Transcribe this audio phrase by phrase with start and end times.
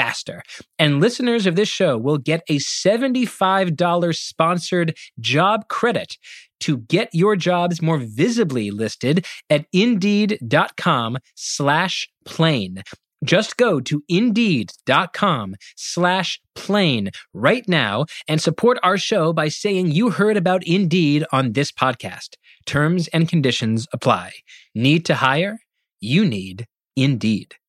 [0.00, 0.42] faster.
[0.78, 6.16] And listeners of this show will get a $75 sponsored job credit
[6.60, 12.82] to get your jobs more visibly listed at indeed.com slash plain.
[13.22, 20.08] Just go to indeed.com slash plain right now and support our show by saying you
[20.08, 22.36] heard about Indeed on this podcast.
[22.64, 24.32] Terms and conditions apply.
[24.74, 25.58] Need to hire?
[26.00, 27.59] You need Indeed.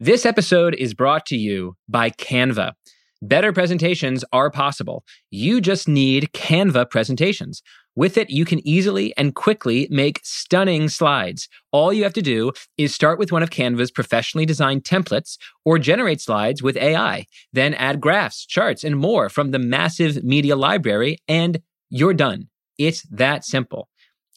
[0.00, 2.74] This episode is brought to you by Canva.
[3.20, 5.02] Better presentations are possible.
[5.32, 7.62] You just need Canva presentations.
[7.96, 11.48] With it, you can easily and quickly make stunning slides.
[11.72, 15.80] All you have to do is start with one of Canva's professionally designed templates or
[15.80, 17.26] generate slides with AI.
[17.52, 21.58] Then add graphs, charts, and more from the massive media library, and
[21.90, 22.50] you're done.
[22.78, 23.88] It's that simple.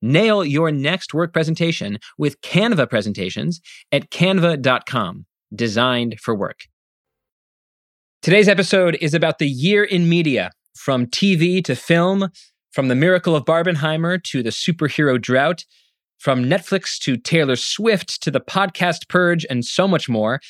[0.00, 3.60] Nail your next work presentation with Canva presentations
[3.90, 6.60] at canva.com, designed for work.
[8.22, 12.28] Today's episode is about the year in media, from TV to film,
[12.72, 15.64] from the miracle of Barbenheimer to the superhero drought,
[16.18, 20.40] from Netflix to Taylor Swift to the podcast purge, and so much more.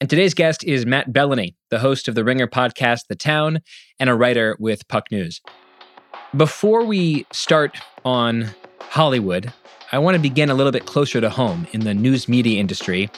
[0.00, 3.60] And today's guest is Matt Belloni, the host of the Ringer podcast, The Town,
[3.98, 5.40] and a writer with Puck News.
[6.36, 8.50] Before we start on
[8.90, 9.52] Hollywood,
[9.92, 13.10] I want to begin a little bit closer to home in the news media industry.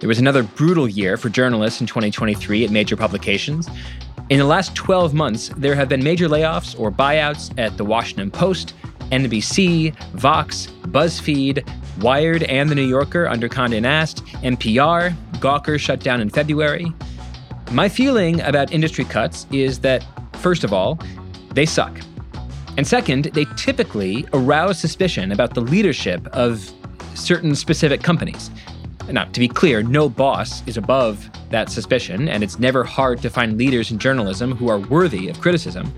[0.00, 3.68] There was another brutal year for journalists in 2023 at major publications.
[4.30, 8.30] In the last 12 months, there have been major layoffs or buyouts at The Washington
[8.30, 8.74] Post,
[9.12, 11.68] NBC, Vox, BuzzFeed,
[12.00, 16.92] Wired, and The New Yorker under Condé Nast, NPR, Gawker shut down in February.
[17.72, 20.04] My feeling about industry cuts is that,
[20.34, 20.98] first of all,
[21.52, 21.98] they suck.
[22.76, 26.70] And second, they typically arouse suspicion about the leadership of
[27.14, 28.50] certain specific companies.
[29.08, 33.30] Now, to be clear, no boss is above that suspicion, and it's never hard to
[33.30, 35.94] find leaders in journalism who are worthy of criticism.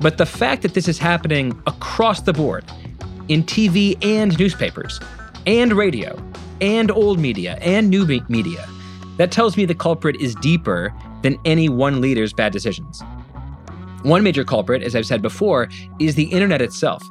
[0.00, 2.64] But the fact that this is happening across the board
[3.28, 5.00] in TV and newspapers,
[5.46, 6.16] and radio,
[6.60, 8.66] and old media, and new media,
[9.16, 13.02] that tells me the culprit is deeper than any one leader's bad decisions.
[14.02, 17.02] One major culprit, as I've said before, is the internet itself.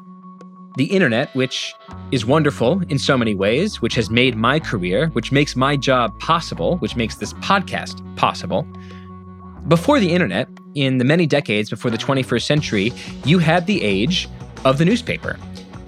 [0.77, 1.73] The internet, which
[2.11, 6.17] is wonderful in so many ways, which has made my career, which makes my job
[6.19, 8.65] possible, which makes this podcast possible.
[9.67, 12.93] Before the internet, in the many decades before the 21st century,
[13.25, 14.29] you had the age
[14.63, 15.37] of the newspaper.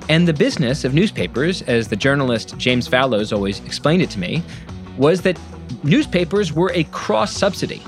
[0.09, 4.43] And the business of newspapers, as the journalist James Fallows always explained it to me,
[4.97, 5.39] was that
[5.83, 7.81] newspapers were a cross subsidy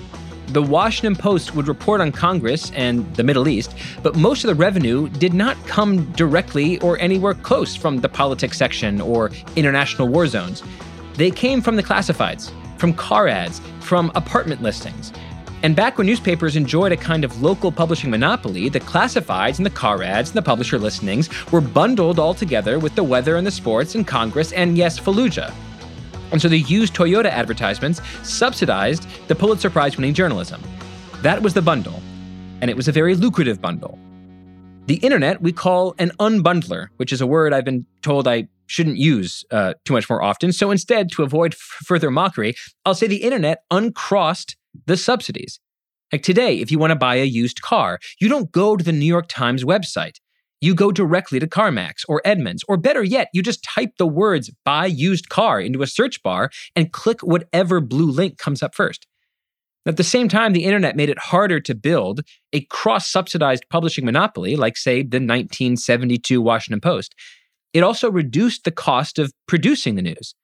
[0.51, 3.73] the Washington Post would report on Congress and the Middle East,
[4.03, 8.57] but most of the revenue did not come directly or anywhere close from the politics
[8.57, 10.61] section or international war zones.
[11.13, 15.13] They came from the classifieds, from car ads, from apartment listings.
[15.63, 19.69] And back when newspapers enjoyed a kind of local publishing monopoly, the classifieds and the
[19.69, 23.51] car ads and the publisher listings were bundled all together with the weather and the
[23.51, 25.53] sports and Congress and, yes, Fallujah.
[26.31, 30.61] And so they used Toyota advertisements, subsidized the Pulitzer Prize winning journalism.
[31.21, 32.01] That was the bundle,
[32.61, 33.99] and it was a very lucrative bundle.
[34.87, 38.97] The internet we call an unbundler, which is a word I've been told I shouldn't
[38.97, 40.51] use uh, too much more often.
[40.53, 42.55] So instead, to avoid f- further mockery,
[42.85, 44.55] I'll say the internet uncrossed
[44.85, 45.59] the subsidies.
[46.11, 48.91] Like today, if you want to buy a used car, you don't go to the
[48.93, 50.17] New York Times website
[50.61, 54.51] you go directly to CarMax or Edmunds, or better yet, you just type the words
[54.63, 59.07] buy used car into a search bar and click whatever blue link comes up first.
[59.87, 62.21] At the same time, the internet made it harder to build
[62.53, 67.15] a cross subsidized publishing monopoly, like, say, the 1972 Washington Post.
[67.73, 70.35] It also reduced the cost of producing the news.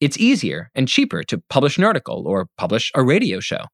[0.00, 3.64] It's easier and cheaper to publish an article or publish a radio show.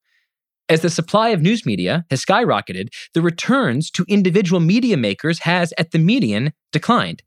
[0.69, 5.75] As the supply of news media has skyrocketed, the returns to individual media makers has,
[5.77, 7.23] at the median, declined.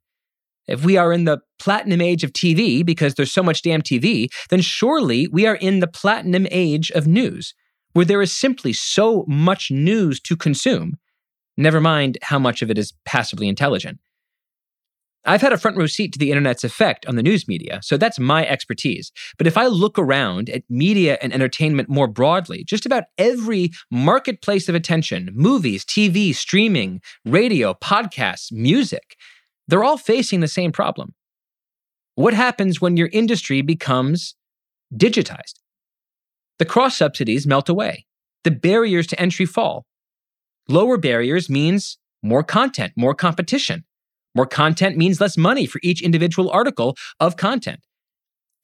[0.68, 4.30] If we are in the platinum age of TV because there's so much damn TV,
[4.50, 7.54] then surely we are in the platinum age of news,
[7.94, 10.98] where there is simply so much news to consume,
[11.56, 14.00] never mind how much of it is passively intelligent.
[15.26, 17.98] I've had a front row seat to the internet's effect on the news media, so
[17.98, 19.12] that's my expertise.
[19.38, 24.70] But if I look around at media and entertainment more broadly, just about every marketplace
[24.70, 29.16] of attention movies, TV, streaming, radio, podcasts, music
[29.68, 31.14] they're all facing the same problem.
[32.16, 34.36] What happens when your industry becomes
[34.94, 35.60] digitized?
[36.60, 38.06] The cross subsidies melt away,
[38.44, 39.86] the barriers to entry fall.
[40.70, 43.84] Lower barriers means more content, more competition.
[44.36, 47.80] More content means less money for each individual article of content.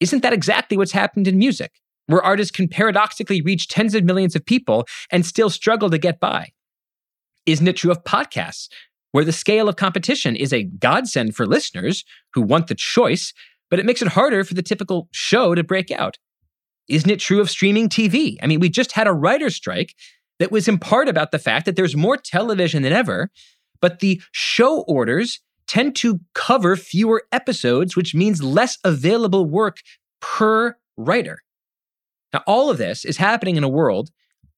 [0.00, 1.72] Isn't that exactly what's happened in music,
[2.06, 6.20] where artists can paradoxically reach tens of millions of people and still struggle to get
[6.20, 6.50] by?
[7.46, 8.68] Isn't it true of podcasts,
[9.12, 12.04] where the scale of competition is a godsend for listeners
[12.34, 13.32] who want the choice,
[13.70, 16.18] but it makes it harder for the typical show to break out?
[16.88, 18.36] Isn't it true of streaming TV?
[18.42, 19.94] I mean, we just had a writer's strike
[20.38, 23.30] that was in part about the fact that there's more television than ever,
[23.80, 25.40] but the show orders
[25.72, 29.78] tend to cover fewer episodes, which means less available work
[30.20, 31.38] per writer.
[32.34, 34.10] Now, all of this is happening in a world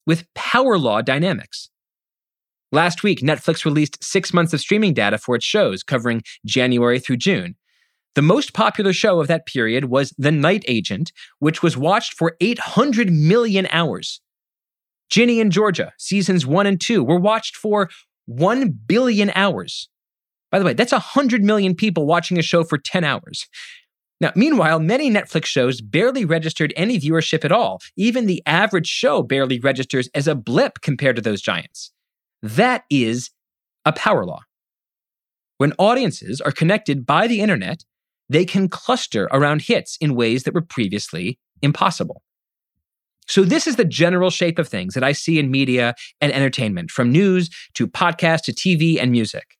[0.08, 1.70] with power law dynamics.
[2.72, 7.18] Last week, Netflix released six months of streaming data for its shows, covering January through
[7.18, 7.54] June.
[8.16, 12.36] The most popular show of that period was The Night Agent, which was watched for
[12.40, 14.20] 800 million hours.
[15.10, 17.88] Ginny and Georgia, seasons one and two, were watched for
[18.26, 19.88] 1 billion hours.
[20.54, 23.48] By the way, that's 100 million people watching a show for 10 hours.
[24.20, 27.80] Now, meanwhile, many Netflix shows barely registered any viewership at all.
[27.96, 31.90] Even the average show barely registers as a blip compared to those giants.
[32.40, 33.32] That is
[33.84, 34.42] a power law.
[35.58, 37.84] When audiences are connected by the internet,
[38.28, 42.22] they can cluster around hits in ways that were previously impossible.
[43.26, 46.92] So, this is the general shape of things that I see in media and entertainment,
[46.92, 49.56] from news to podcast to TV and music.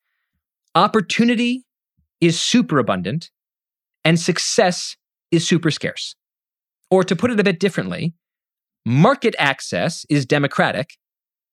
[0.75, 1.65] Opportunity
[2.21, 3.31] is super abundant
[4.05, 4.97] and success
[5.31, 6.17] is super scarce.
[6.91, 8.15] Or to put it a bit differently,
[8.85, 10.99] market access is democratic,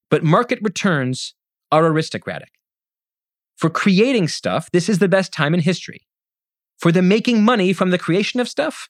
[0.10, 1.36] but market returns
[1.72, 2.52] are aristocratic.
[3.58, 6.08] For creating stuff, this is the best time in history.
[6.80, 8.90] For the making money from the creation of stuff,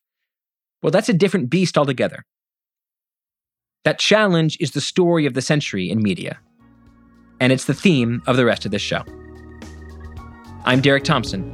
[0.81, 2.23] well, that's a different beast altogether.
[3.83, 6.39] That challenge is the story of the century in media.
[7.39, 9.03] And it's the theme of the rest of this show.
[10.63, 11.51] I'm Derek Thompson.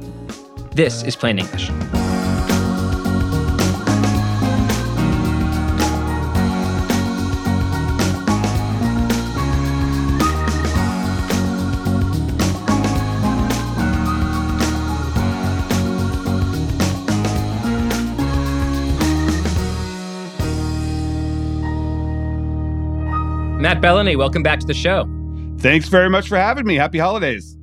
[0.72, 1.70] This is Plain English.
[23.58, 25.08] Matt Belloni, welcome back to the show.
[25.58, 26.76] Thanks very much for having me.
[26.76, 27.57] Happy holidays.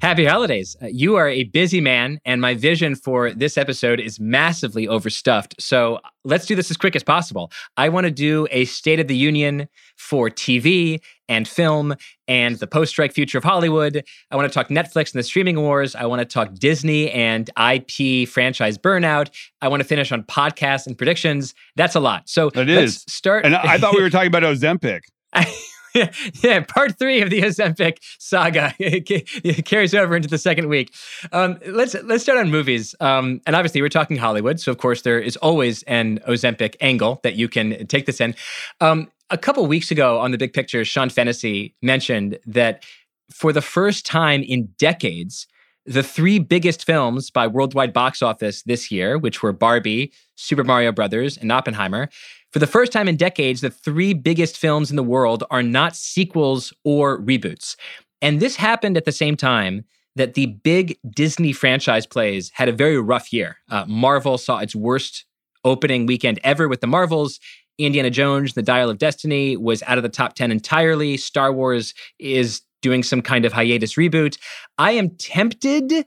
[0.00, 0.76] Happy holidays.
[0.82, 5.54] Uh, you are a busy man, and my vision for this episode is massively overstuffed.
[5.60, 7.52] So let's do this as quick as possible.
[7.76, 11.94] I want to do a State of the Union for TV and film
[12.26, 14.02] and the post strike future of Hollywood.
[14.30, 15.94] I want to talk Netflix and the streaming wars.
[15.94, 19.28] I want to talk Disney and IP franchise burnout.
[19.60, 21.54] I want to finish on podcasts and predictions.
[21.76, 22.26] That's a lot.
[22.26, 23.04] So it is.
[23.06, 23.44] start.
[23.44, 25.00] And I thought we were talking about Ozempic.
[26.42, 30.94] yeah, part three of the Ozempic saga it carries over into the second week.
[31.32, 35.02] Um, let's let's start on movies, um, and obviously we're talking Hollywood, so of course
[35.02, 38.34] there is always an Ozempic angle that you can take this in.
[38.80, 42.84] Um, a couple weeks ago on the Big Picture, Sean Fennessy mentioned that
[43.32, 45.46] for the first time in decades,
[45.86, 50.92] the three biggest films by worldwide box office this year, which were Barbie, Super Mario
[50.92, 52.08] Brothers, and Oppenheimer,
[52.52, 55.94] for the first time in decades, the three biggest films in the world are not
[55.94, 57.76] sequels or reboots.
[58.20, 59.84] And this happened at the same time
[60.16, 63.58] that the big Disney franchise plays had a very rough year.
[63.70, 65.24] Uh, Marvel saw its worst
[65.64, 67.38] opening weekend ever with the Marvels.
[67.78, 71.16] Indiana Jones, The Dial of Destiny was out of the top 10 entirely.
[71.16, 74.38] Star Wars is doing some kind of hiatus reboot.
[74.76, 76.04] I am tempted,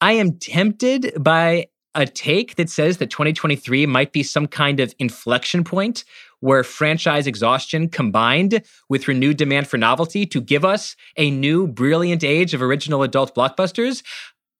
[0.00, 1.66] I am tempted by
[1.96, 6.04] a take that says that 2023 might be some kind of inflection point
[6.40, 12.22] where franchise exhaustion combined with renewed demand for novelty to give us a new brilliant
[12.22, 14.02] age of original adult blockbusters.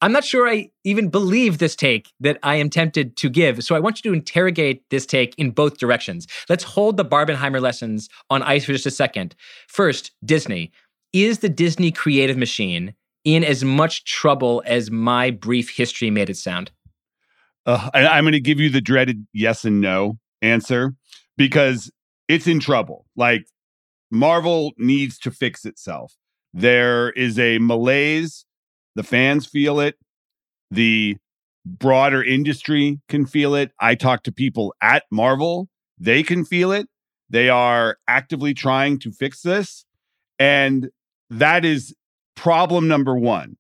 [0.00, 3.62] I'm not sure I even believe this take that I am tempted to give.
[3.62, 6.26] So I want you to interrogate this take in both directions.
[6.48, 9.34] Let's hold the Barbenheimer lessons on ice for just a second.
[9.68, 10.72] First, Disney.
[11.12, 16.36] Is the Disney creative machine in as much trouble as my brief history made it
[16.36, 16.70] sound?
[17.66, 20.94] Uh, and I'm going to give you the dreaded yes and no answer
[21.36, 21.90] because
[22.28, 23.06] it's in trouble.
[23.16, 23.46] Like
[24.10, 26.14] Marvel needs to fix itself.
[26.54, 28.46] There is a malaise
[28.96, 29.96] the fans feel it.
[30.70, 31.18] The
[31.64, 33.70] broader industry can feel it.
[33.78, 35.68] I talk to people at Marvel,
[35.98, 36.88] they can feel it.
[37.28, 39.84] They are actively trying to fix this.
[40.38, 40.90] And
[41.28, 41.94] that is
[42.36, 43.56] problem number one.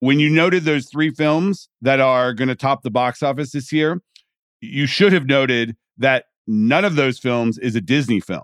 [0.00, 3.72] When you noted those three films that are going to top the box office this
[3.72, 4.00] year,
[4.60, 8.42] you should have noted that none of those films is a Disney film.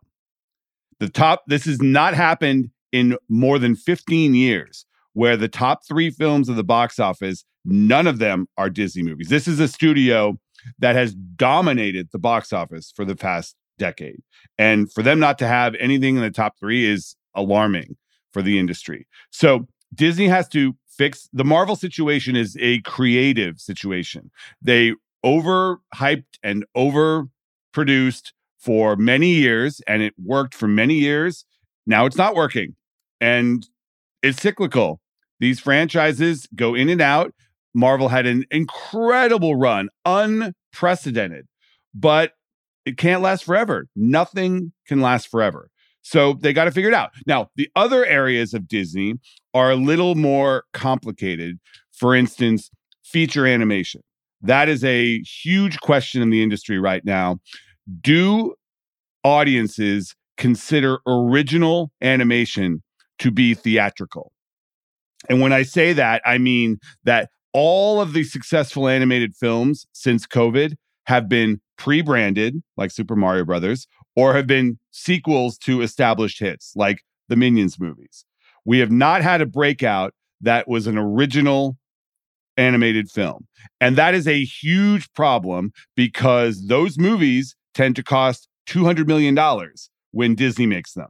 [1.01, 6.11] The top, this has not happened in more than 15 years where the top three
[6.11, 9.29] films of the box office, none of them are Disney movies.
[9.29, 10.39] This is a studio
[10.79, 14.23] that has dominated the box office for the past decade.
[14.59, 17.97] And for them not to have anything in the top three is alarming
[18.33, 19.07] for the industry.
[19.31, 24.31] So Disney has to fix the Marvel situation is a creative situation.
[24.63, 31.45] They overhyped and overproduced for many years and it worked for many years.
[31.87, 32.77] Now it's not working.
[33.21, 33.67] And
[34.23, 35.01] it's cyclical.
[35.41, 37.35] These franchises go in and out.
[37.75, 41.47] Marvel had an incredible run, unprecedented,
[41.93, 42.33] but
[42.85, 43.89] it can't last forever.
[43.97, 45.71] Nothing can last forever.
[46.05, 47.13] So they got to figure it out.
[47.27, 49.15] Now, the other areas of Disney
[49.55, 51.59] are a little more complicated.
[51.93, 52.71] For instance,
[53.03, 54.03] feature animation.
[54.43, 57.39] That is a huge question in the industry right now.
[58.03, 58.55] Do
[59.25, 62.83] audiences consider original animation
[63.21, 64.31] to be theatrical?
[65.31, 70.27] And when I say that, I mean that all of the successful animated films since
[70.27, 70.75] COVID
[71.07, 76.73] have been pre branded, like Super Mario Brothers, or have been sequels to established hits,
[76.77, 78.25] like the Minions movies.
[78.65, 81.77] We have not had a breakout that was an original
[82.57, 83.47] animated film.
[83.81, 89.37] And that is a huge problem because those movies tend to cost $200 million
[90.13, 91.09] when Disney makes them.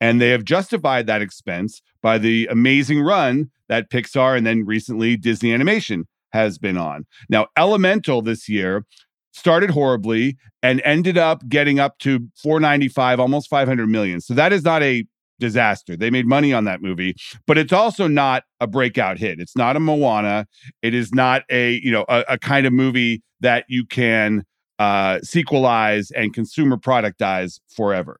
[0.00, 5.16] And they have justified that expense by the amazing run that Pixar and then recently
[5.16, 7.06] Disney Animation has been on.
[7.28, 8.84] Now, Elemental this year
[9.32, 14.20] started horribly and ended up getting up to 495 almost 500 million.
[14.20, 15.04] So that is not a
[15.40, 15.96] disaster.
[15.96, 19.40] They made money on that movie, but it's also not a breakout hit.
[19.40, 20.46] It's not a Moana.
[20.82, 24.44] It is not a, you know, a, a kind of movie that you can
[24.78, 28.18] uh sequelize and consumer productize forever.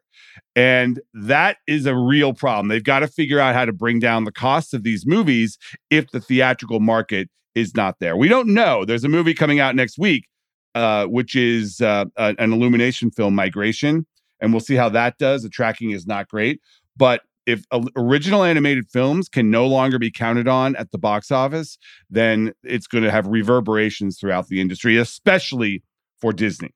[0.55, 2.69] And that is a real problem.
[2.69, 5.59] They've got to figure out how to bring down the cost of these movies
[5.91, 8.17] if the theatrical market is not there.
[8.17, 8.85] We don't know.
[8.85, 10.27] There's a movie coming out next week,
[10.75, 14.07] uh, which is uh, an illumination film, Migration.
[14.41, 15.43] And we'll see how that does.
[15.43, 16.61] The tracking is not great.
[16.97, 17.65] But if
[17.97, 21.79] original animated films can no longer be counted on at the box office,
[22.11, 25.83] then it's going to have reverberations throughout the industry, especially
[26.21, 26.71] for Disney.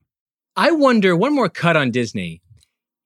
[0.55, 2.41] I wonder one more cut on Disney.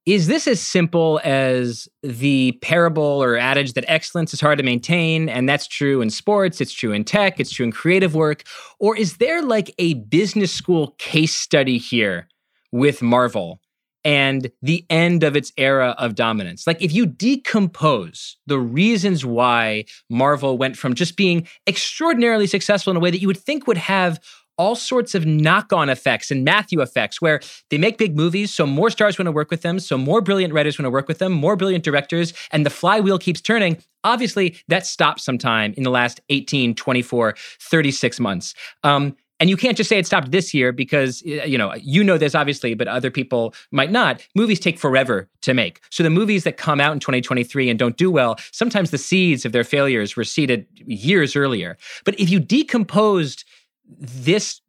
[0.08, 5.29] Is this as simple as the parable or adage that excellence is hard to maintain?
[5.29, 8.43] And that's true in sports, it's true in tech, it's true in creative work.
[8.79, 12.27] Or is there like a business school case study here
[12.72, 13.62] with Marvel
[14.03, 16.65] and the end of its era of dominance?
[16.65, 22.98] Like, if you decompose the reasons why Marvel went from just being extraordinarily successful in
[22.98, 24.20] a way that you would think would have
[24.61, 27.39] all sorts of knock on effects and Matthew effects where
[27.71, 30.53] they make big movies, so more stars want to work with them, so more brilliant
[30.53, 33.81] writers want to work with them, more brilliant directors, and the flywheel keeps turning.
[34.03, 38.53] Obviously, that stopped sometime in the last 18, 24, 36 months.
[38.83, 42.19] Um, and you can't just say it stopped this year because you know you know
[42.19, 46.43] this obviously but other people might not movies take forever to make so the movies
[46.43, 50.15] that come out in 2023 and don't do well sometimes the seeds of their failures
[50.15, 51.75] were seeded years earlier
[52.05, 53.43] but if you decomposed
[54.00, 54.62] this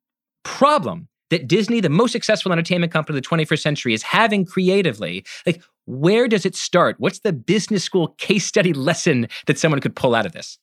[0.45, 5.25] problem that Disney, the most successful entertainment company of the 21st century, is having creatively,
[5.47, 6.97] like where does it start?
[6.99, 10.59] What's the business school case study lesson that someone could pull out of this?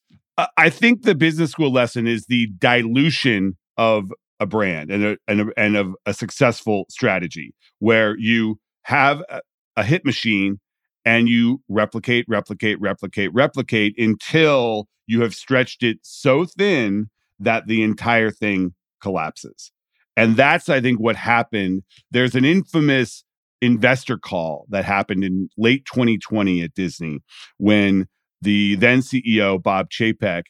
[0.58, 5.42] I think the business school lesson is the dilution of a brand and a, and,
[5.42, 9.42] a, and of a successful strategy where you have a,
[9.76, 10.60] a hit machine
[11.04, 17.84] and you replicate, replicate, replicate, replicate until you have stretched it so thin that the
[17.84, 19.72] entire thing collapses.
[20.18, 21.84] And that's, I think, what happened.
[22.12, 23.24] There's an infamous
[23.62, 27.20] investor call that happened in late 2020 at Disney
[27.58, 28.08] when
[28.42, 30.44] the then CEO, Bob Chapek,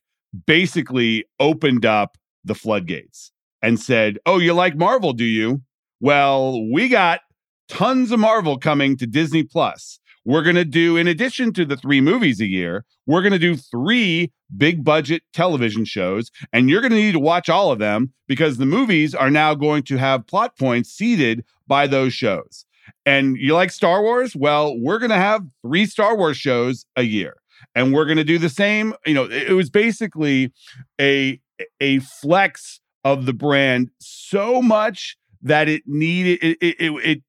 [0.46, 3.32] basically opened up the floodgates
[3.62, 5.62] and said, Oh, you like Marvel, do you?
[6.00, 7.22] Well, we got
[7.68, 10.00] tons of Marvel coming to Disney Plus.
[10.30, 13.40] We're going to do, in addition to the three movies a year, we're going to
[13.40, 16.30] do three big budget television shows.
[16.54, 19.56] And you're going to need to watch all of them because the movies are now
[19.56, 22.66] going to have plot points seeded by those shows.
[23.08, 24.36] And you like Star Wars?
[24.36, 27.38] Well, we're going to have three Star Wars shows a year.
[27.74, 28.94] And we're going to do the same.
[29.08, 30.54] You know, it was basically
[31.02, 31.42] a
[31.80, 37.24] a flex of the brand so much that it needed it it it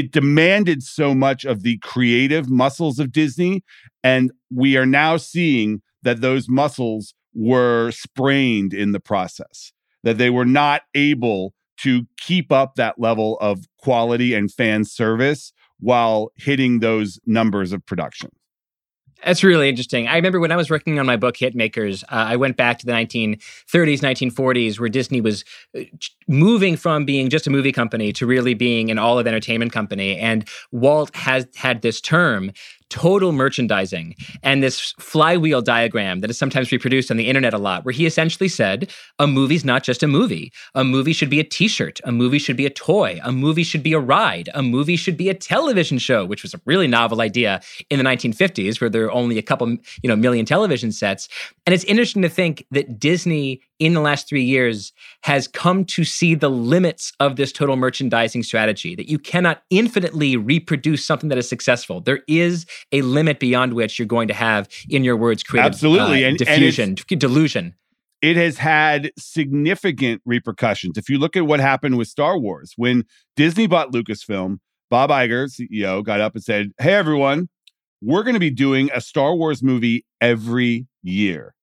[0.00, 3.62] it, demanded so much of the creative muscles of Disney
[4.02, 10.30] and we are now seeing that those muscles were sprained in the process that they
[10.30, 16.80] were not able to keep up that level of quality and fan service while hitting
[16.80, 18.30] those numbers of production.
[19.24, 20.08] That's really interesting.
[20.08, 22.86] I remember when I was working on my book Hitmakers, uh, I went back to
[22.86, 25.44] the 1930s, 1940s, where Disney was
[25.76, 25.82] uh,
[26.26, 30.16] moving from being just a movie company to really being an all of entertainment company.
[30.16, 32.52] And Walt has had this term
[32.90, 37.84] total merchandising and this flywheel diagram that is sometimes reproduced on the internet a lot,
[37.84, 40.52] where he essentially said a movie's not just a movie.
[40.74, 42.00] A movie should be a t shirt.
[42.04, 43.18] A movie should be a toy.
[43.24, 44.50] A movie should be a ride.
[44.54, 48.04] A movie should be a television show, which was a really novel idea in the
[48.04, 49.68] 1950s, where there were only a couple,
[50.02, 51.28] you know, million television sets.
[51.66, 56.04] And it's interesting to think that Disney in the last three years has come to
[56.04, 61.38] see the limits of this total merchandising strategy that you cannot infinitely reproduce something that
[61.38, 62.00] is successful.
[62.00, 66.24] There is a limit beyond which you're going to have, in your words, creative absolutely
[66.24, 67.74] uh, and, diffusion, and delusion.
[68.22, 70.98] It has had significant repercussions.
[70.98, 74.58] If you look at what happened with Star Wars, when Disney bought Lucasfilm,
[74.90, 77.48] Bob Iger, CEO, got up and said, Hey, everyone,
[78.02, 81.54] we're going to be doing a Star Wars movie every year.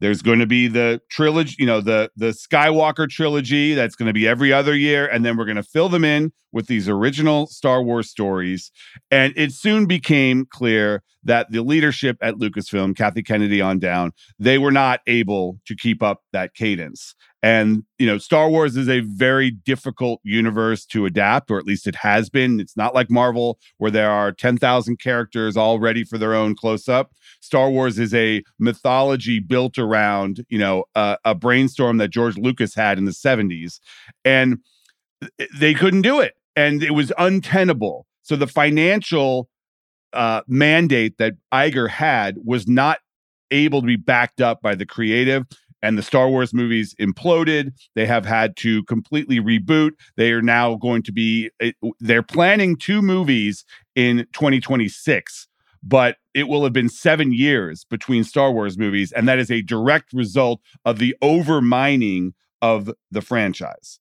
[0.00, 4.12] There's going to be the trilogy, you know, the the Skywalker trilogy that's going to
[4.12, 7.46] be every other year and then we're going to fill them in with these original
[7.46, 8.70] Star Wars stories.
[9.10, 14.56] And it soon became clear that the leadership at Lucasfilm, Kathy Kennedy on down, they
[14.56, 17.14] were not able to keep up that cadence.
[17.42, 21.86] And, you know, Star Wars is a very difficult universe to adapt, or at least
[21.86, 22.58] it has been.
[22.58, 26.88] It's not like Marvel, where there are 10,000 characters all ready for their own close
[26.88, 27.12] up.
[27.40, 32.98] Star Wars is a mythology built around, you know, a brainstorm that George Lucas had
[32.98, 33.78] in the 70s.
[34.24, 34.58] And
[35.56, 36.34] they couldn't do it.
[36.56, 38.06] And it was untenable.
[38.22, 39.48] So the financial
[40.12, 42.98] uh, mandate that Iger had was not
[43.50, 45.46] able to be backed up by the creative
[45.82, 47.72] and the Star Wars movies imploded.
[47.94, 49.92] They have had to completely reboot.
[50.16, 53.64] They are now going to be, eh, they're planning two movies
[53.94, 55.48] in 2026,
[55.82, 59.12] but it will have been seven years between Star Wars movies.
[59.12, 64.00] And that is a direct result of the overmining of the franchise.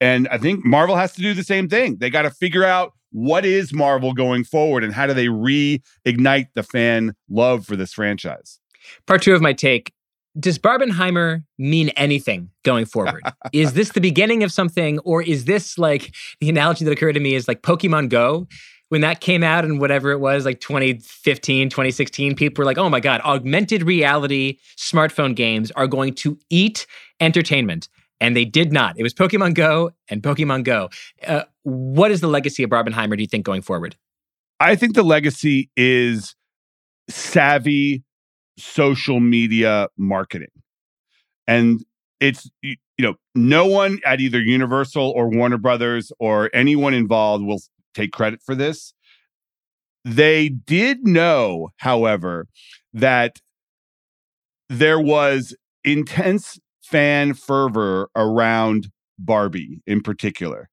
[0.00, 1.96] And I think Marvel has to do the same thing.
[1.98, 6.48] They got to figure out what is Marvel going forward and how do they reignite
[6.54, 8.58] the fan love for this franchise.
[9.06, 9.92] Part two of my take
[10.38, 13.22] does Barbenheimer mean anything going forward?
[13.52, 17.20] is this the beginning of something, or is this like the analogy that occurred to
[17.20, 18.46] me is like Pokemon Go?
[18.90, 22.88] When that came out and whatever it was, like 2015, 2016, people were like, oh
[22.88, 26.86] my God, augmented reality smartphone games are going to eat
[27.18, 27.88] entertainment.
[28.20, 28.96] And they did not.
[28.96, 30.90] It was Pokemon Go and Pokemon Go.
[31.26, 33.96] Uh, what is the legacy of Barbenheimer, do you think, going forward?
[34.60, 36.36] I think the legacy is
[37.08, 38.03] savvy
[38.58, 40.48] social media marketing.
[41.46, 41.84] And
[42.20, 47.60] it's you know no one at either Universal or Warner Brothers or anyone involved will
[47.94, 48.94] take credit for this.
[50.04, 52.46] They did know, however,
[52.92, 53.40] that
[54.68, 60.68] there was intense fan fervor around Barbie in particular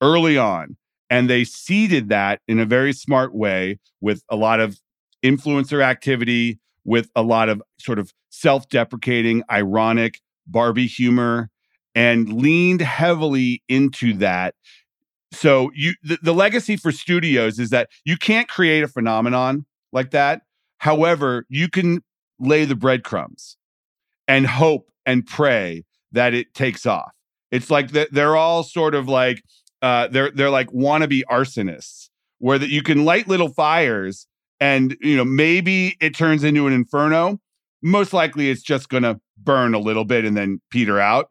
[0.00, 0.76] early on.
[1.08, 4.80] And they seeded that in a very smart way with a lot of
[5.24, 11.50] influencer activity, with a lot of sort of self deprecating, ironic Barbie humor
[11.94, 14.54] and leaned heavily into that.
[15.32, 20.12] So you the, the, legacy for studios is that you can't create a phenomenon like
[20.12, 20.42] that.
[20.78, 22.02] However, you can
[22.38, 23.56] lay the breadcrumbs
[24.28, 27.12] and hope and pray that it takes off.
[27.50, 29.42] It's like the, they're all sort of like
[29.82, 34.26] uh, they're they're like wannabe arsonists, where that you can light little fires
[34.60, 37.38] and you know maybe it turns into an inferno
[37.82, 41.30] most likely it's just going to burn a little bit and then peter out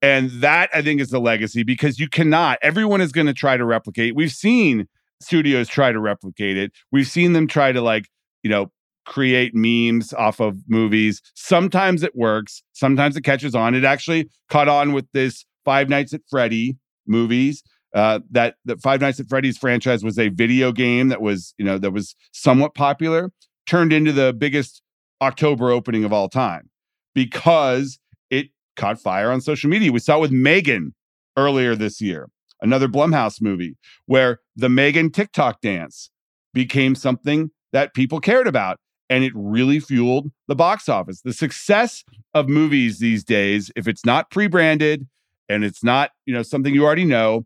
[0.00, 3.56] And that I think is the legacy because you cannot, everyone is going to try
[3.56, 4.16] to replicate.
[4.16, 4.88] We've seen
[5.20, 6.72] studios try to replicate it.
[6.90, 8.08] We've seen them try to like,
[8.42, 8.72] you know,
[9.06, 11.22] create memes off of movies.
[11.34, 13.76] Sometimes it works, sometimes it catches on.
[13.76, 17.62] It actually caught on with this Five Nights at Freddy movies.
[17.94, 21.64] Uh, that the Five Nights at Freddy's franchise was a video game that was, you
[21.64, 23.30] know, that was somewhat popular,
[23.66, 24.82] turned into the biggest
[25.20, 26.70] October opening of all time
[27.14, 27.98] because
[28.30, 29.92] it caught fire on social media.
[29.92, 30.94] We saw it with Megan
[31.36, 32.28] earlier this year,
[32.60, 33.76] another Blumhouse movie,
[34.06, 36.10] where the Megan TikTok dance
[36.54, 38.78] became something that people cared about.
[39.10, 41.20] And it really fueled the box office.
[41.20, 42.02] The success
[42.32, 45.06] of movies these days, if it's not pre branded
[45.50, 47.44] and it's not you know something you already know,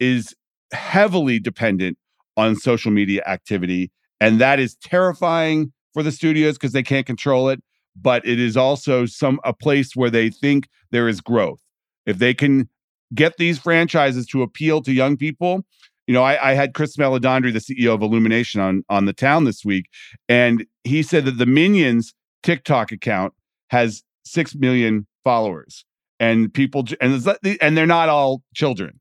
[0.00, 0.34] is
[0.72, 1.98] heavily dependent
[2.36, 3.90] on social media activity.
[4.20, 7.62] And that is terrifying for the studios because they can't control it
[7.96, 11.60] but it is also some a place where they think there is growth.
[12.06, 12.68] If they can
[13.14, 15.64] get these franchises to appeal to young people,
[16.06, 19.44] you know, I, I had Chris Meledandri, the CEO of Illumination, on on the town
[19.44, 19.86] this week,
[20.28, 23.32] and he said that the Minions TikTok account
[23.68, 25.84] has six million followers,
[26.20, 27.26] and people and
[27.60, 29.00] and they're not all children.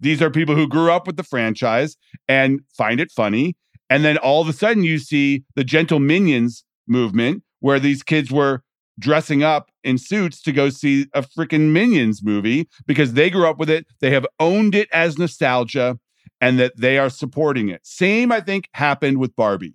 [0.00, 1.96] These are people who grew up with the franchise
[2.28, 3.56] and find it funny.
[3.88, 8.30] And then all of a sudden, you see the Gentle Minions movement, where these kids
[8.30, 8.62] were
[8.98, 13.58] dressing up in suits to go see a freaking Minions movie because they grew up
[13.58, 13.86] with it.
[14.00, 15.98] They have owned it as nostalgia
[16.40, 17.80] and that they are supporting it.
[17.84, 19.74] Same, I think, happened with Barbie.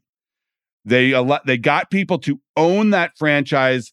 [0.86, 1.14] They
[1.46, 3.92] they got people to own that franchise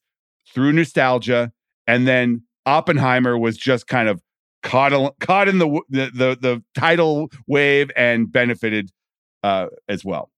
[0.55, 1.53] through nostalgia,
[1.87, 4.21] and then Oppenheimer was just kind of
[4.63, 8.91] caught caught in the the the, the tidal wave and benefited
[9.43, 10.31] uh, as well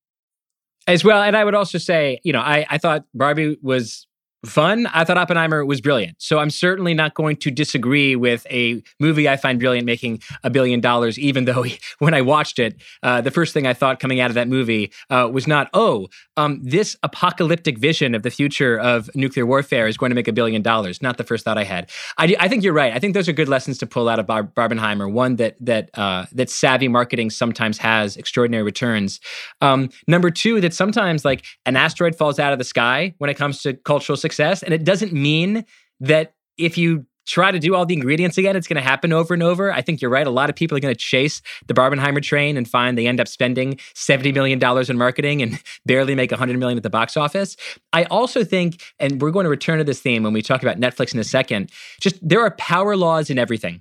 [0.86, 1.22] as well.
[1.22, 4.06] And I would also say, you know, I, I thought Barbie was
[4.44, 4.86] fun.
[4.86, 6.20] I thought Oppenheimer was brilliant.
[6.20, 10.50] So I'm certainly not going to disagree with a movie I find brilliant making a
[10.50, 11.64] billion dollars, even though
[11.98, 14.92] when I watched it, uh, the first thing I thought coming out of that movie
[15.10, 19.96] uh, was not, oh, um, this apocalyptic vision of the future of nuclear warfare is
[19.96, 21.00] going to make a billion dollars.
[21.00, 21.90] Not the first thought I had.
[22.18, 22.92] I, I think you're right.
[22.92, 25.10] I think those are good lessons to pull out of Bar- Barbenheimer.
[25.10, 29.20] One that that uh, that savvy marketing sometimes has extraordinary returns.
[29.60, 33.34] Um, number two, that sometimes like an asteroid falls out of the sky when it
[33.34, 34.62] comes to cultural success success.
[34.62, 35.64] And it doesn't mean
[36.00, 39.32] that if you try to do all the ingredients again, it's going to happen over
[39.32, 39.72] and over.
[39.72, 40.26] I think you're right.
[40.26, 43.20] A lot of people are going to chase the Barbenheimer train and find they end
[43.20, 47.56] up spending $70 million in marketing and barely make 100 million at the box office.
[47.92, 50.78] I also think, and we're going to return to this theme when we talk about
[50.78, 51.70] Netflix in a second,
[52.00, 53.80] just there are power laws in everything.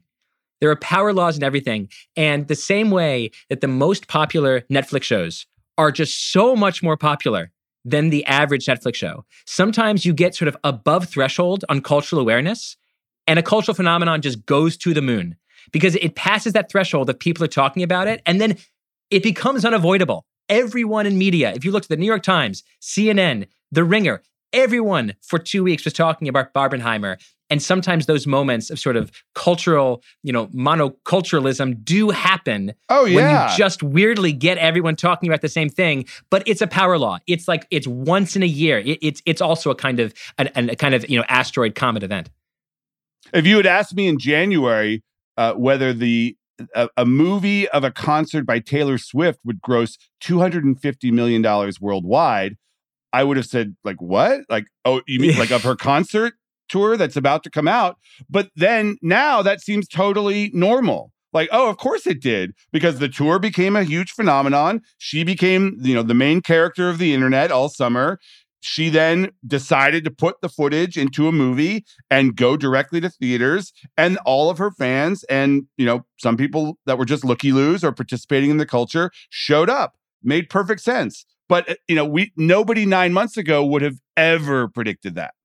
[0.62, 1.90] There are power laws in everything.
[2.16, 5.46] And the same way that the most popular Netflix shows
[5.78, 7.52] are just so much more popular
[7.86, 9.26] than the average Netflix show.
[9.46, 12.78] Sometimes you get sort of above threshold on cultural awareness,
[13.28, 15.36] and a cultural phenomenon just goes to the moon
[15.72, 18.58] because it passes that threshold that people are talking about it, and then
[19.10, 20.26] it becomes unavoidable.
[20.50, 24.22] Everyone in media, if you look at the New York Times, CNN, The Ringer,
[24.54, 27.20] everyone for two weeks was talking about Barbenheimer.
[27.50, 32.74] And sometimes those moments of sort of cultural, you know, monoculturalism do happen.
[32.90, 33.44] Oh, yeah.
[33.44, 36.98] When you just weirdly get everyone talking about the same thing, but it's a power
[36.98, 37.20] law.
[37.28, 38.80] It's like it's once in a year.
[38.80, 42.02] It, it's it's also a kind of an, a kind of you know asteroid comet
[42.02, 42.30] event.
[43.34, 45.04] If you had asked me in January
[45.38, 46.36] uh, whether the
[46.76, 52.58] a, a, movie of a concert by Taylor Swift would gross $250 million worldwide,
[53.14, 54.42] I would have said, like, what?
[54.50, 56.34] Like, oh, you mean like of her concert
[56.68, 57.98] tour that's about to come out?
[58.30, 61.12] But then now that seems totally normal.
[61.32, 64.82] Like, oh, of course it did, because the tour became a huge phenomenon.
[65.00, 68.20] She became, you know, the main character of the internet all summer.
[68.62, 73.74] She then decided to put the footage into a movie and go directly to theaters.
[73.98, 77.84] And all of her fans and, you know, some people that were just looky loos
[77.84, 79.96] or participating in the culture showed up.
[80.24, 81.26] Made perfect sense.
[81.54, 85.36] But uh, you know, we nobody nine months ago would have ever predicted that.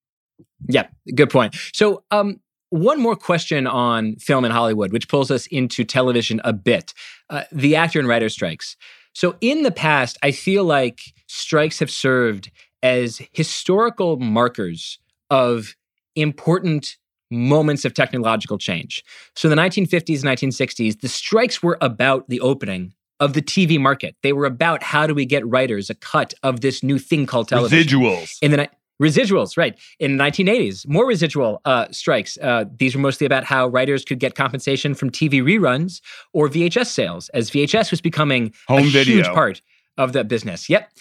[0.67, 1.55] Yeah, good point.
[1.71, 2.39] So, um,
[2.71, 6.95] one more question on film in Hollywood, which pulls us into television a bit:
[7.29, 8.75] uh, the actor and writer strikes.
[9.13, 12.49] So, in the past, I feel like strikes have served
[12.81, 14.97] as historical markers
[15.29, 15.75] of
[16.15, 16.97] important
[17.29, 19.03] moments of technological change.
[19.35, 23.79] So, in the 1950s and 1960s, the strikes were about the opening of the TV
[23.79, 24.15] market.
[24.23, 27.49] They were about how do we get writers a cut of this new thing called
[27.49, 27.99] television.
[27.99, 28.37] Residuals.
[28.41, 28.69] In the
[29.01, 29.77] residuals, right?
[29.99, 32.37] In the 1980s, more residual uh, strikes.
[32.37, 36.01] Uh, these were mostly about how writers could get compensation from TV reruns
[36.33, 39.15] or VHS sales, as VHS was becoming Home a video.
[39.15, 39.61] huge part
[39.97, 40.69] of the business.
[40.69, 40.91] Yep.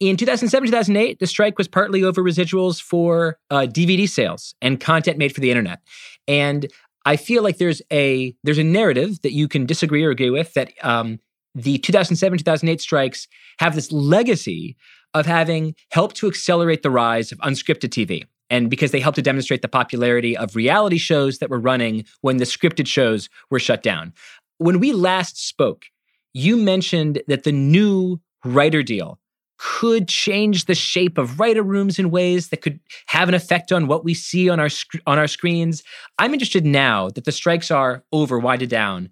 [0.00, 5.16] In 2007, 2008, the strike was partly over residuals for uh, DVD sales and content
[5.16, 5.80] made for the internet.
[6.26, 6.66] And
[7.04, 10.54] I feel like there's a there's a narrative that you can disagree or agree with
[10.54, 11.20] that um,
[11.54, 14.76] the 2007 2008 strikes have this legacy
[15.14, 18.24] of having helped to accelerate the rise of unscripted TV.
[18.50, 22.36] And because they helped to demonstrate the popularity of reality shows that were running when
[22.36, 24.12] the scripted shows were shut down.
[24.58, 25.86] When we last spoke,
[26.34, 29.18] you mentioned that the new writer deal
[29.58, 33.86] could change the shape of writer rooms in ways that could have an effect on
[33.86, 35.84] what we see on our sc- on our screens.
[36.18, 39.10] I'm interested now that the strikes are over, winded down.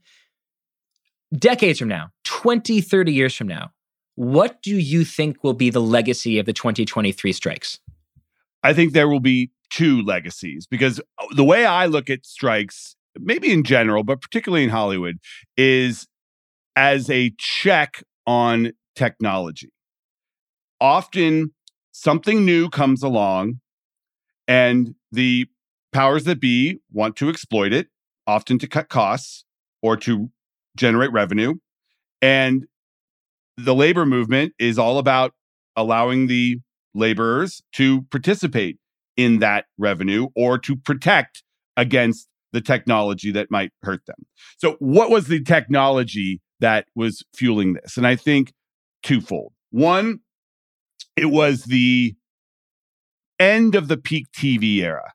[1.37, 3.71] Decades from now, 20, 30 years from now,
[4.17, 7.79] what do you think will be the legacy of the 2023 strikes?
[8.63, 12.97] I think there will be two legacies because uh, the way I look at strikes,
[13.19, 15.19] maybe in general, but particularly in Hollywood,
[15.57, 16.09] is
[16.75, 19.71] as a check on technology.
[20.81, 21.53] Often
[21.93, 23.61] something new comes along
[24.49, 25.47] and the
[25.93, 27.89] powers that be want to exploit it,
[28.27, 29.45] often to cut costs
[29.83, 30.31] or to
[30.81, 31.55] generate revenue.
[32.23, 32.65] And
[33.57, 35.33] the labor movement is all about
[35.77, 36.59] allowing the
[36.95, 38.79] laborers to participate
[39.17, 41.43] in that revenue or to protect
[41.77, 44.27] against the technology that might hurt them.
[44.59, 47.97] So, what was the technology that was fueling this?
[47.97, 48.53] And I think
[49.03, 49.53] twofold.
[49.71, 50.21] One,
[51.17, 52.15] it was the
[53.39, 55.13] end of the peak TV era.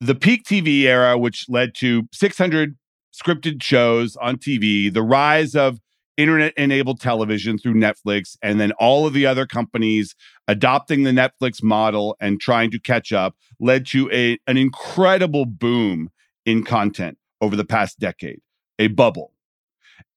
[0.00, 2.76] The peak TV era, which led to 600
[3.18, 5.80] scripted shows on TV, the rise of
[6.16, 10.14] internet enabled television through Netflix, and then all of the other companies
[10.48, 16.10] adopting the Netflix model and trying to catch up led to a, an incredible boom
[16.44, 18.40] in content over the past decade,
[18.78, 19.32] a bubble.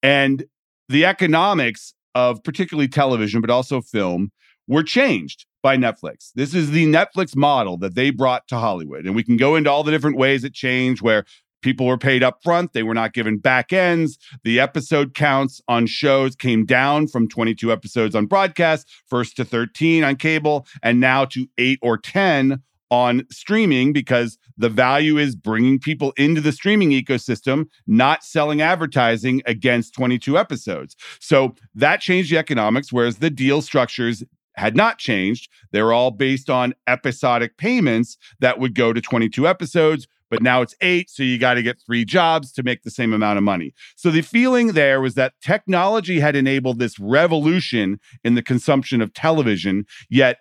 [0.01, 0.45] And
[0.89, 4.31] the economics of particularly television, but also film,
[4.67, 6.31] were changed by Netflix.
[6.33, 9.05] This is the Netflix model that they brought to Hollywood.
[9.05, 11.25] And we can go into all the different ways it changed, where
[11.62, 12.74] People were paid up front.
[12.74, 14.17] They were not given back ends.
[14.43, 20.04] The episode counts on shows came down from 22 episodes on broadcast, first to 13
[20.04, 25.80] on cable, and now to eight or 10 on streaming because the value is bringing
[25.80, 30.95] people into the streaming ecosystem, not selling advertising against 22 episodes.
[31.19, 34.24] So that changed the economics, whereas the deal structures
[34.56, 35.50] had not changed.
[35.71, 40.62] They were all based on episodic payments that would go to 22 episodes but now
[40.62, 41.10] it's eight.
[41.12, 43.74] So you got to get three jobs to make the same amount of money.
[43.98, 49.13] So the feeling there was that technology had enabled this revolution in the consumption of
[49.13, 50.38] television, yet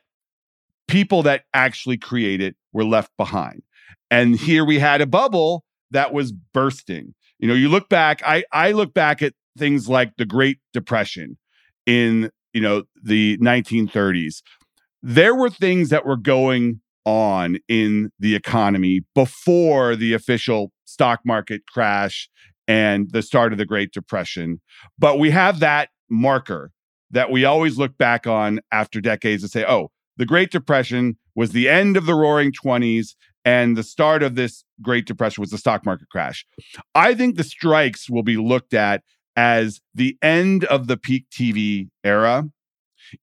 [0.86, 3.62] people that actually create it were left behind.
[4.10, 7.14] And here we had a bubble that was bursting.
[7.40, 11.36] You know, you look back, I, I look back at things like the Great Depression
[11.84, 14.42] in, you know, the 1930s.
[15.02, 21.62] There were things that were going on in the economy before the official stock market
[21.66, 22.28] crash
[22.68, 24.60] and the start of the Great Depression.
[24.98, 26.70] But we have that marker
[27.10, 31.52] that we always look back on after decades and say, oh, the Great Depression was
[31.52, 35.58] the end of the roaring 20s and the start of this Great Depression was the
[35.58, 36.46] stock market crash.
[36.94, 39.02] I think the strikes will be looked at
[39.36, 42.48] as the end of the peak TV era,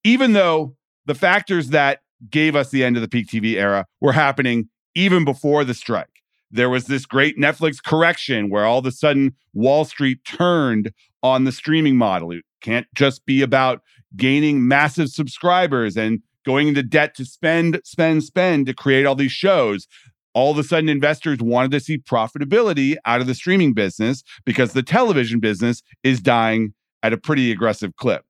[0.03, 1.99] even though the factors that
[2.29, 6.07] gave us the end of the peak TV era were happening even before the strike.
[6.49, 11.43] There was this great Netflix correction where all of a sudden Wall Street turned on
[11.43, 12.31] the streaming model.
[12.31, 13.81] It can't just be about
[14.15, 19.33] gaining massive subscribers and going into debt to spend, spend, spend to create all these
[19.33, 19.87] shows.
[20.33, 24.73] All of a sudden, investors wanted to see profitability out of the streaming business because
[24.73, 28.23] the television business is dying at a pretty aggressive clip.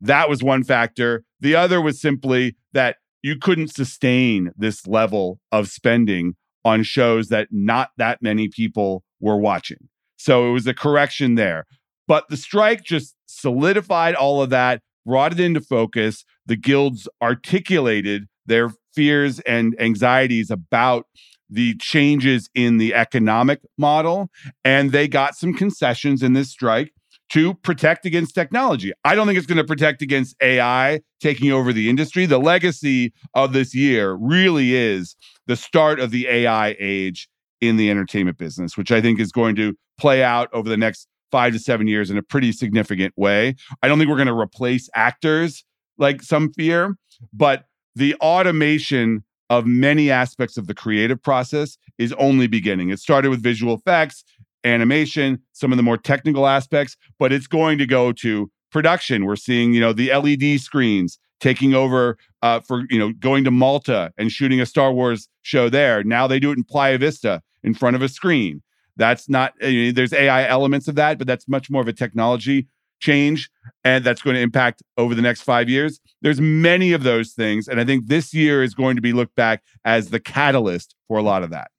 [0.00, 1.24] That was one factor.
[1.40, 2.96] The other was simply that
[3.28, 9.36] you couldn't sustain this level of spending on shows that not that many people were
[9.36, 9.88] watching.
[10.16, 11.66] So it was a correction there.
[12.06, 16.24] But the strike just solidified all of that, brought it into focus.
[16.46, 21.04] The guilds articulated their fears and anxieties about
[21.50, 24.30] the changes in the economic model,
[24.64, 26.92] and they got some concessions in this strike
[27.30, 28.92] to protect against technology.
[29.04, 32.26] I don't think it's going to protect against AI taking over the industry.
[32.26, 37.28] The legacy of this year really is the start of the AI age
[37.60, 41.08] in the entertainment business, which I think is going to play out over the next
[41.30, 43.54] five to seven years in a pretty significant way.
[43.82, 45.64] I don't think we're going to replace actors
[45.98, 46.96] like some fear,
[47.32, 47.64] but
[47.94, 52.90] the automation of many aspects of the creative process is only beginning.
[52.90, 54.24] It started with visual effects
[54.64, 59.24] animation, some of the more technical aspects, but it's going to go to production.
[59.24, 63.50] We're seeing, you know, the LED screens taking over uh, for, you know, going to
[63.50, 66.02] Malta and shooting a Star Wars show there.
[66.02, 68.62] Now they do it in Playa Vista in front of a screen.
[68.96, 72.66] That's not, there's AI elements of that, but that's much more of a technology
[73.00, 73.48] change
[73.84, 76.00] and that's going to impact over the next five years.
[76.20, 77.68] There's many of those things.
[77.68, 81.16] And I think this year is going to be looked back as the catalyst for
[81.16, 81.70] a lot of that.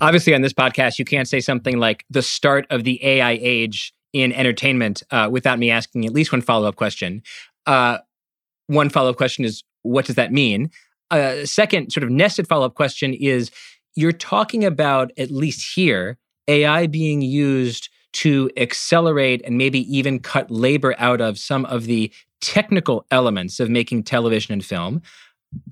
[0.00, 3.92] Obviously, on this podcast, you can't say something like the start of the AI age
[4.12, 7.22] in entertainment uh, without me asking at least one follow up question.
[7.66, 7.98] Uh,
[8.68, 10.70] one follow up question is what does that mean?
[11.12, 13.50] A uh, second, sort of nested follow up question is
[13.94, 20.50] you're talking about, at least here, AI being used to accelerate and maybe even cut
[20.50, 25.02] labor out of some of the technical elements of making television and film.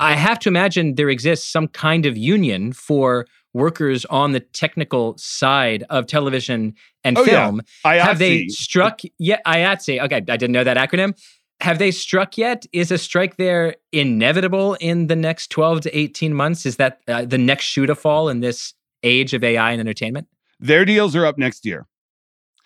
[0.00, 5.16] I have to imagine there exists some kind of union for workers on the technical
[5.16, 7.62] side of television and oh, film.
[7.84, 8.04] Yeah.
[8.04, 9.40] Have they struck yet?
[9.46, 10.02] IATSE.
[10.02, 11.16] Okay, I didn't know that acronym.
[11.60, 12.66] Have they struck yet?
[12.72, 16.66] Is a strike there inevitable in the next 12 to 18 months?
[16.66, 20.26] Is that uh, the next shoe to fall in this age of AI and entertainment?
[20.60, 21.86] Their deals are up next year.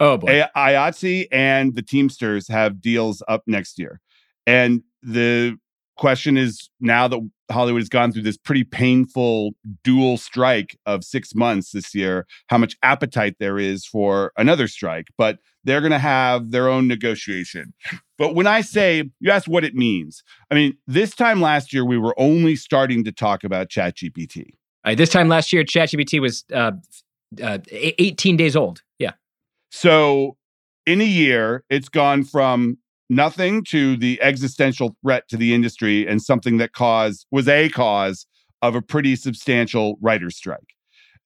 [0.01, 0.45] Oh boy.
[0.57, 4.01] IATSE and the Teamsters have deals up next year.
[4.47, 5.59] And the
[5.99, 11.35] question is now that Hollywood has gone through this pretty painful dual strike of six
[11.35, 15.09] months this year, how much appetite there is for another strike.
[15.19, 17.75] But they're going to have their own negotiation.
[18.17, 21.85] But when I say, you ask what it means, I mean, this time last year,
[21.85, 24.55] we were only starting to talk about ChatGPT.
[24.85, 26.73] Right, this time last year, ChatGPT was uh,
[27.43, 28.83] uh, 18 days old.
[28.99, 29.13] Yeah.
[29.71, 30.37] So
[30.87, 32.79] in a year, it's gone from
[33.09, 38.27] nothing to the existential threat to the industry and something that caused was a cause
[38.63, 40.75] of a pretty substantial writer's strike.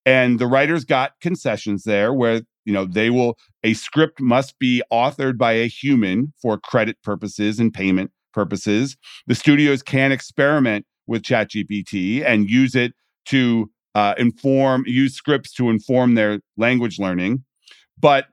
[0.04, 4.82] And the writers got concessions there where, you know, they will, a script must be
[4.92, 8.96] authored by a human for credit purposes and payment purposes.
[9.26, 12.94] The studios can experiment with ChatGPT and use it
[13.26, 17.44] to uh, inform, use scripts to inform their language learning.
[17.98, 18.26] But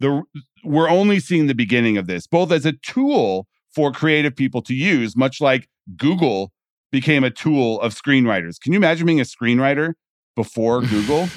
[0.00, 0.22] the
[0.64, 4.74] we're only seeing the beginning of this, both as a tool for creative people to
[4.74, 6.52] use, much like Google
[6.92, 8.60] became a tool of screenwriters.
[8.60, 9.94] Can you imagine being a screenwriter
[10.36, 11.28] before Google?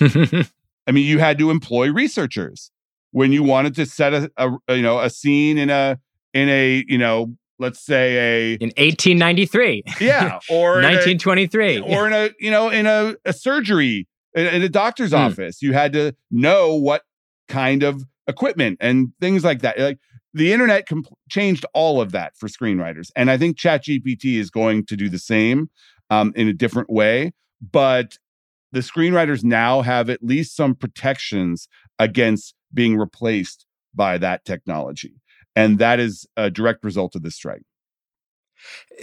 [0.86, 2.70] I mean, you had to employ researchers
[3.14, 5.98] when you wanted to set a, a, you know a scene in a
[6.34, 12.12] in a you know let's say a in 1893 yeah or 1923 a, or in
[12.12, 15.18] a you know in a, a surgery in, in a doctor's mm.
[15.18, 17.02] office you had to know what
[17.48, 19.78] kind of equipment and things like that.
[19.78, 19.98] Like
[20.32, 24.86] the internet comp- changed all of that for screenwriters, and I think ChatGPT is going
[24.86, 25.70] to do the same
[26.10, 27.32] um, in a different way.
[27.60, 28.18] But
[28.72, 35.20] the screenwriters now have at least some protections against being replaced by that technology,
[35.54, 37.62] and that is a direct result of this strike.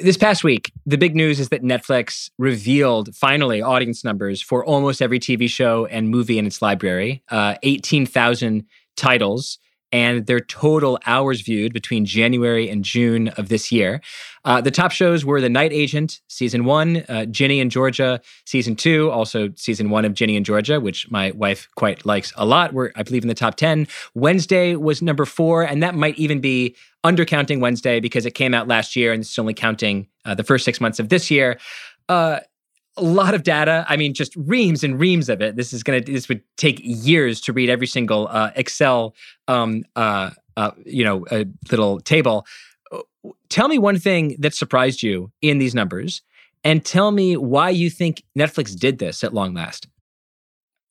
[0.01, 5.01] This past week, the big news is that Netflix revealed finally audience numbers for almost
[5.01, 7.23] every TV show and movie in its library.
[7.29, 8.65] Uh, 18,000
[9.01, 9.57] titles
[9.91, 14.01] and their total hours viewed between January and June of this year.
[14.45, 18.75] Uh, the top shows were The Night Agent, season one, uh, Ginny and Georgia, season
[18.75, 22.73] two, also season one of Ginny and Georgia, which my wife quite likes a lot.
[22.73, 23.87] We're, I believe, in the top 10.
[24.15, 28.67] Wednesday was number four, and that might even be undercounting Wednesday because it came out
[28.67, 31.59] last year and it's only counting uh, the first six months of this year.
[32.07, 32.39] Uh,
[33.01, 33.85] a lot of data.
[33.89, 35.55] I mean, just reams and reams of it.
[35.55, 36.01] This is gonna.
[36.01, 39.15] This would take years to read every single uh, Excel,
[39.47, 42.45] um, uh, uh, you know, a little table.
[43.49, 46.21] Tell me one thing that surprised you in these numbers,
[46.63, 49.87] and tell me why you think Netflix did this at long last.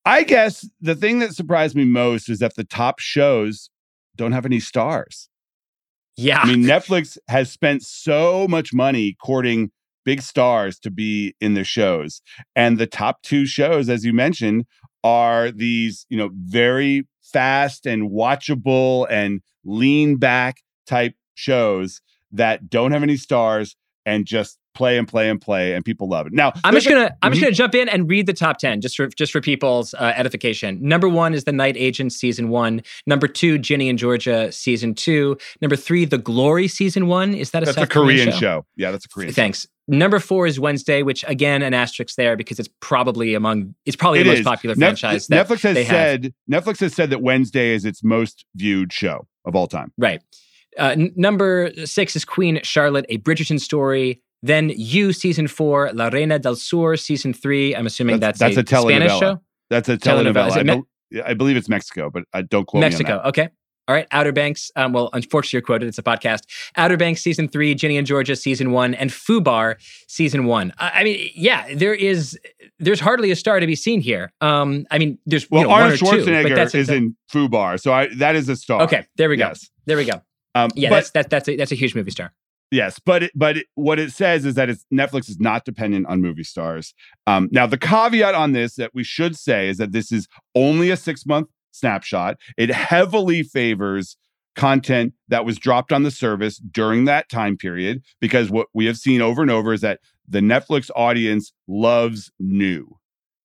[0.04, 3.70] I guess the thing that surprised me most is that the top shows
[4.16, 5.28] don't have any stars.
[6.16, 9.70] Yeah, I mean, Netflix has spent so much money courting
[10.10, 12.20] big stars to be in the shows.
[12.56, 14.64] And the top two shows, as you mentioned,
[15.04, 22.00] are these, you know, very fast and watchable and lean back type shows
[22.32, 26.26] that don't have any stars and just play and play and play and people love
[26.26, 26.32] it.
[26.32, 27.50] Now, I'm just to I'm just mm-hmm.
[27.50, 30.78] to jump in and read the top 10 just for just for people's uh, edification.
[30.80, 32.82] Number 1 is The Night Agent season 1.
[33.06, 35.36] Number 2 Ginny and Georgia season 2.
[35.60, 37.34] Number 3 The Glory season 1.
[37.34, 38.38] Is that a That's South a Korean show?
[38.38, 38.66] show?
[38.76, 39.32] Yeah, that's a Korean.
[39.32, 39.62] Thanks.
[39.62, 39.68] Show.
[39.88, 44.20] Number four is Wednesday, which again an asterisk there because it's probably among it's probably
[44.20, 45.26] it the most popular franchise.
[45.26, 46.64] Netflix has said have.
[46.64, 49.92] Netflix has said that Wednesday is its most viewed show of all time.
[49.98, 50.22] Right.
[50.78, 54.22] Uh, n- number six is Queen Charlotte, a Bridgerton story.
[54.42, 57.74] Then You season four, La Reina del Sur season three.
[57.74, 59.40] I'm assuming that's, that's, that's a, a Spanish show.
[59.68, 60.50] That's a telenovela.
[60.50, 60.84] telenovela.
[61.24, 63.16] I, I, believe it's Mexico, but I don't quote Mexico.
[63.16, 63.48] me Okay.
[63.88, 64.70] All right, Outer Banks.
[64.76, 65.88] Um, well, unfortunately, you're quoted.
[65.88, 66.42] It's a podcast.
[66.76, 69.76] Outer Banks season three, Ginny and Georgia season one, and Fubar
[70.06, 70.72] season one.
[70.78, 72.38] I, I mean, yeah, there is.
[72.78, 74.32] There's hardly a star to be seen here.
[74.40, 76.88] Um, I mean, there's well, you know, Arnold one or two, but Schwarzenegger that's is
[76.88, 78.82] in Fubar, so I, that is a star.
[78.82, 79.48] Okay, there we go.
[79.48, 79.68] Yes.
[79.86, 80.22] There we go.
[80.54, 82.32] Um, Yeah, but- that's that's that's a, that's a huge movie star.
[82.70, 86.06] Yes, but it, but it, what it says is that it's Netflix is not dependent
[86.06, 86.94] on movie stars.
[87.26, 90.90] Um, now, the caveat on this that we should say is that this is only
[90.90, 92.36] a six month snapshot.
[92.56, 94.16] It heavily favors
[94.54, 98.96] content that was dropped on the service during that time period because what we have
[98.96, 102.98] seen over and over is that the Netflix audience loves new.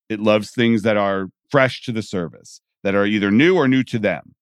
[0.10, 3.84] It loves things that are fresh to the service, that are either new or new
[3.84, 4.35] to them.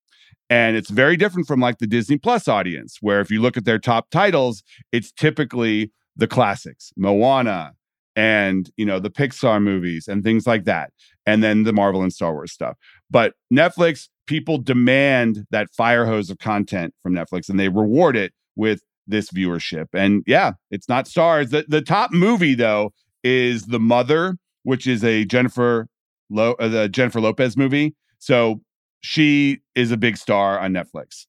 [0.54, 3.66] And it's very different from like the Disney Plus audience, where if you look at
[3.66, 7.74] their top titles, it's typically the classics, Moana
[8.16, 10.92] and you know the Pixar movies and things like that,
[11.26, 12.78] and then the Marvel and Star Wars stuff.
[13.10, 18.32] But Netflix, people demand that fire hose of content from Netflix, and they reward it
[18.56, 19.88] with this viewership.
[19.92, 21.50] And yeah, it's not stars.
[21.50, 22.94] The the top movie though
[23.24, 25.88] is The Mother, which is a Jennifer
[26.30, 27.96] Lo- uh, the Jennifer Lopez movie.
[28.20, 28.62] So
[29.04, 31.28] she is a big star on Netflix.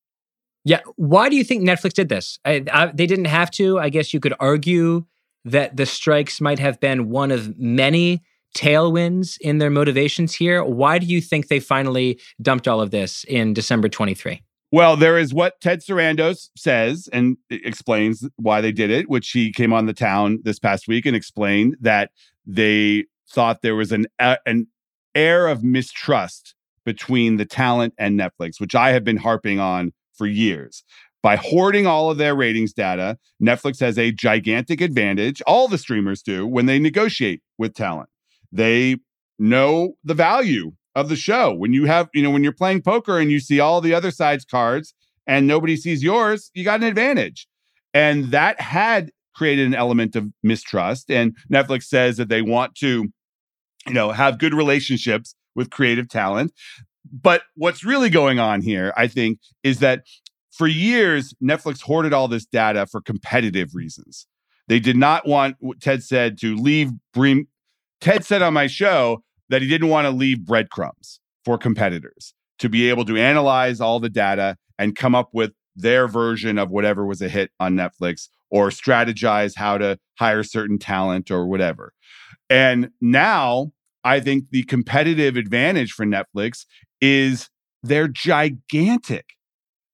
[0.65, 0.81] Yeah.
[0.97, 2.39] Why do you think Netflix did this?
[2.45, 3.79] I, I, they didn't have to.
[3.79, 5.05] I guess you could argue
[5.45, 8.23] that the strikes might have been one of many
[8.57, 10.65] tailwinds in their motivations here.
[10.65, 14.43] Why do you think they finally dumped all of this in December 23?
[14.73, 19.53] Well, there is what Ted Sarandos says and explains why they did it, which he
[19.53, 22.11] came on the town this past week and explained that
[22.47, 24.67] they thought there was an uh, an
[25.15, 26.55] air of mistrust
[26.85, 30.85] between the talent and Netflix, which I have been harping on for years.
[31.23, 35.41] By hoarding all of their ratings data, Netflix has a gigantic advantage.
[35.47, 38.11] All the streamers do when they negotiate with talent.
[38.53, 38.99] They
[39.39, 41.55] know the value of the show.
[41.55, 44.11] When you have, you know, when you're playing poker and you see all the other
[44.11, 44.95] side's cards
[45.27, 47.49] and nobody sees yours, you got an advantage.
[47.95, 51.11] And that had created an element of mistrust.
[51.11, 53.09] And Netflix says that they want to,
[53.87, 56.53] you know, have good relationships with creative talent.
[57.11, 60.05] But what's really going on here, I think, is that
[60.51, 64.27] for years, Netflix hoarded all this data for competitive reasons.
[64.69, 67.49] They did not want, Ted said, to leave bream.
[68.01, 72.69] Ted said on my show that he didn't want to leave breadcrumbs for competitors to
[72.69, 77.05] be able to analyze all the data and come up with their version of whatever
[77.05, 81.93] was a hit on Netflix or strategize how to hire certain talent or whatever.
[82.49, 83.73] And now
[84.05, 86.67] I think the competitive advantage for Netflix
[87.01, 87.49] is
[87.83, 89.31] they're gigantic.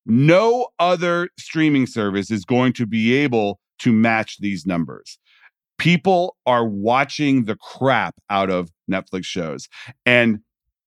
[0.05, 5.17] No other streaming service is going to be able to match these numbers.
[5.77, 9.67] People are watching the crap out of Netflix shows.
[10.05, 10.39] And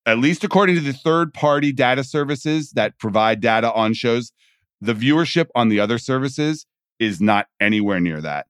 [0.06, 4.32] at least according to the third party data services that provide data on shows,
[4.80, 6.66] the viewership on the other services
[6.98, 8.46] is not anywhere near that.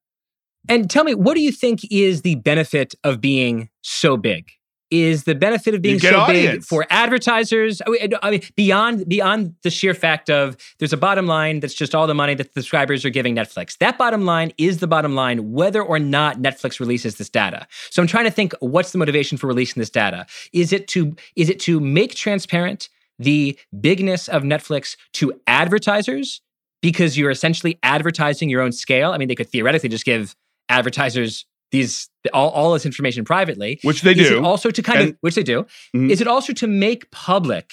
[0.68, 4.51] And tell me, what do you think is the benefit of being so big?
[4.95, 7.82] Is the benefit of being so big for advertisers?
[7.84, 11.74] I mean, I mean, beyond beyond the sheer fact of there's a bottom line that's
[11.74, 13.76] just all the money that the subscribers are giving Netflix.
[13.78, 17.66] That bottom line is the bottom line, whether or not Netflix releases this data.
[17.90, 20.26] So I'm trying to think, what's the motivation for releasing this data?
[20.53, 22.88] Is it to is it to make transparent
[23.18, 26.40] the bigness of Netflix to advertisers
[26.82, 29.11] because you're essentially advertising your own scale?
[29.11, 30.36] I mean, they could theoretically just give
[30.68, 34.45] advertisers these all, all this information privately Which they is do.
[34.45, 36.11] also to kind of which they do Mhm.
[36.11, 37.66] is it also to make public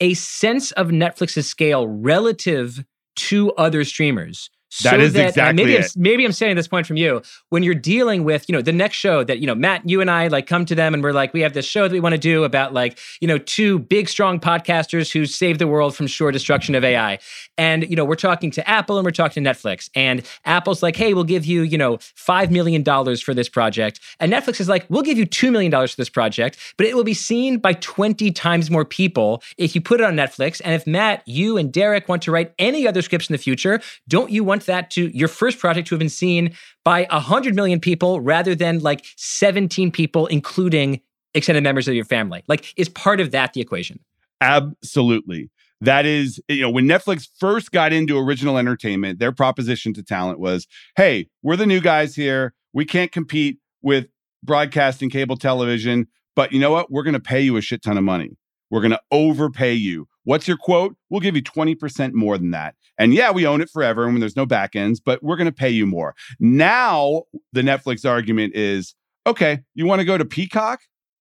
[0.00, 2.84] a sense of netflix's scale relative
[3.16, 4.50] to other streamers
[4.82, 5.92] That so is that, exactly maybe I'm, it.
[5.96, 7.22] maybe I'm saying this point from you.
[7.48, 10.08] When you're dealing with you know the next show that you know Matt you and
[10.08, 12.14] I like come to them and we're like we have this show that we want
[12.14, 16.06] to do about like you know two big strong podcasters who save the world from
[16.06, 17.18] sure destruction of AI
[17.58, 19.90] and you know we're talking to Apple and we're talking to Netflix.
[19.96, 23.98] And Apple's like hey we'll give you you know 5 million dollars for this project.
[24.20, 26.94] And Netflix is like we'll give you 2 million dollars for this project but it
[26.94, 30.60] will be seen by 20 times more people if you put it on Netflix.
[30.64, 33.80] And if Matt you and Derek want to write any other scripts in the future
[34.06, 36.54] don't you want that to your first project to have been seen
[36.84, 41.00] by 100 million people rather than like 17 people including
[41.34, 44.00] extended members of your family like is part of that the equation
[44.40, 45.50] Absolutely.
[45.82, 50.38] That is, you know, when Netflix first got into original entertainment, their proposition to talent
[50.38, 52.54] was hey, we're the new guys here.
[52.72, 54.08] We can't compete with
[54.42, 56.06] broadcasting cable television,
[56.36, 56.90] but you know what?
[56.90, 58.36] We're going to pay you a shit ton of money.
[58.70, 60.06] We're going to overpay you.
[60.24, 60.96] What's your quote?
[61.08, 62.74] We'll give you 20% more than that.
[62.98, 65.46] And yeah, we own it forever and when there's no back ends, but we're going
[65.46, 66.14] to pay you more.
[66.38, 68.94] Now, the Netflix argument is
[69.26, 70.80] okay, you want to go to Peacock?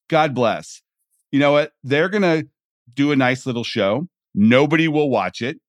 [0.09, 0.81] God bless.
[1.31, 1.73] You know what?
[1.83, 2.47] They're going to
[2.93, 4.07] do a nice little show.
[4.35, 5.59] nobody will watch it.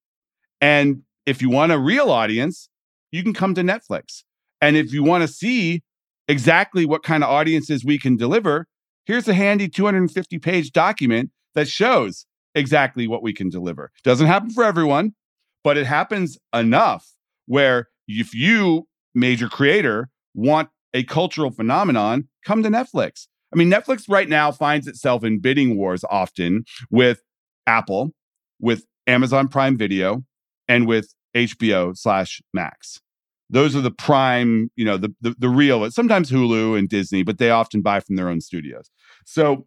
[0.61, 2.69] And if you want a real audience,
[3.13, 4.23] you can come to Netflix.
[4.61, 5.83] And if you want to see
[6.29, 8.67] exactly what kind of audiences we can deliver,
[9.07, 13.91] here's a handy 250 page document that shows exactly what we can deliver.
[14.05, 15.15] Doesn't happen for everyone,
[15.63, 17.07] but it happens enough
[17.47, 23.27] where if you, major creator, want a cultural phenomenon, come to Netflix.
[23.53, 27.23] I mean, Netflix right now finds itself in bidding wars often with
[27.67, 28.13] Apple,
[28.61, 30.25] with Amazon Prime Video,
[30.69, 33.01] and with HBO slash Max.
[33.49, 35.91] Those are the prime, you know, the, the the real.
[35.91, 38.91] Sometimes Hulu and Disney, but they often buy from their own studios.
[39.27, 39.67] So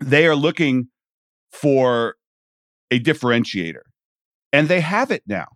[0.00, 0.88] they are looking
[1.60, 2.16] for
[2.90, 3.82] a differentiator,
[4.52, 5.46] and they have it now.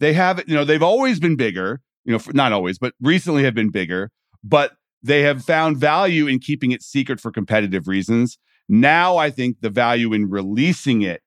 [0.00, 0.48] They have it.
[0.48, 1.80] You know, they've always been bigger.
[2.04, 4.10] You know, not always, but recently have been bigger.
[4.42, 4.72] But
[5.02, 8.38] they have found value in keeping it secret for competitive reasons.
[8.68, 11.22] Now, I think the value in releasing it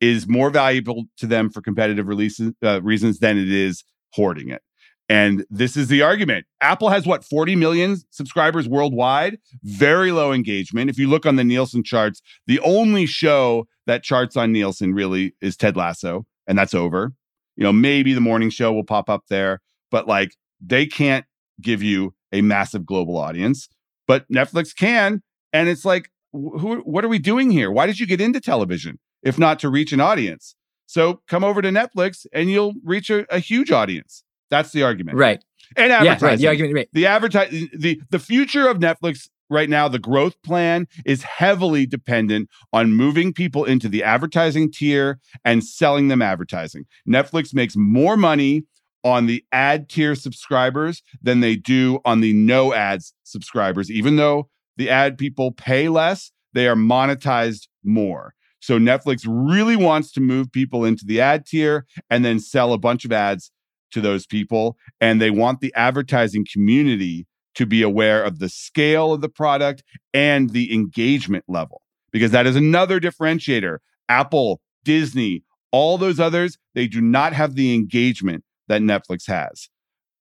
[0.00, 4.62] is more valuable to them for competitive releases uh, reasons than it is hoarding it.
[5.08, 6.46] And this is the argument.
[6.60, 10.88] Apple has what 40 million subscribers worldwide, very low engagement.
[10.88, 15.34] If you look on the Nielsen charts, the only show that charts on Nielsen really
[15.42, 17.12] is Ted Lasso, and that's over.
[17.56, 21.26] You know, maybe the morning show will pop up there, but like they can't
[21.60, 23.68] give you a massive global audience,
[24.06, 25.22] but Netflix can.
[25.52, 27.70] And it's like, who, what are we doing here?
[27.70, 30.56] Why did you get into television if not to reach an audience?
[30.86, 34.23] So come over to Netflix and you'll reach a, a huge audience.
[34.54, 35.18] That's the argument.
[35.18, 35.42] Right.
[35.76, 36.20] And advertising.
[36.20, 36.38] Yeah, right.
[36.38, 36.88] The argument, right.
[36.92, 42.48] The advertising, the, the future of Netflix right now, the growth plan is heavily dependent
[42.72, 46.84] on moving people into the advertising tier and selling them advertising.
[47.08, 48.64] Netflix makes more money
[49.02, 53.90] on the ad tier subscribers than they do on the no ads subscribers.
[53.90, 58.34] Even though the ad people pay less, they are monetized more.
[58.60, 62.78] So Netflix really wants to move people into the ad tier and then sell a
[62.78, 63.50] bunch of ads
[63.94, 64.76] to those people.
[65.00, 69.82] And they want the advertising community to be aware of the scale of the product
[70.12, 71.82] and the engagement level,
[72.12, 73.78] because that is another differentiator.
[74.08, 79.68] Apple, Disney, all those others, they do not have the engagement that Netflix has.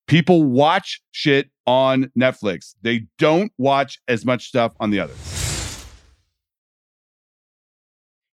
[0.07, 2.75] People watch shit on Netflix.
[2.81, 5.17] They don't watch as much stuff on the others.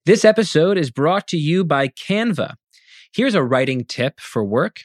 [0.07, 2.55] This episode is brought to you by Canva.
[3.13, 4.85] Here's a writing tip for work.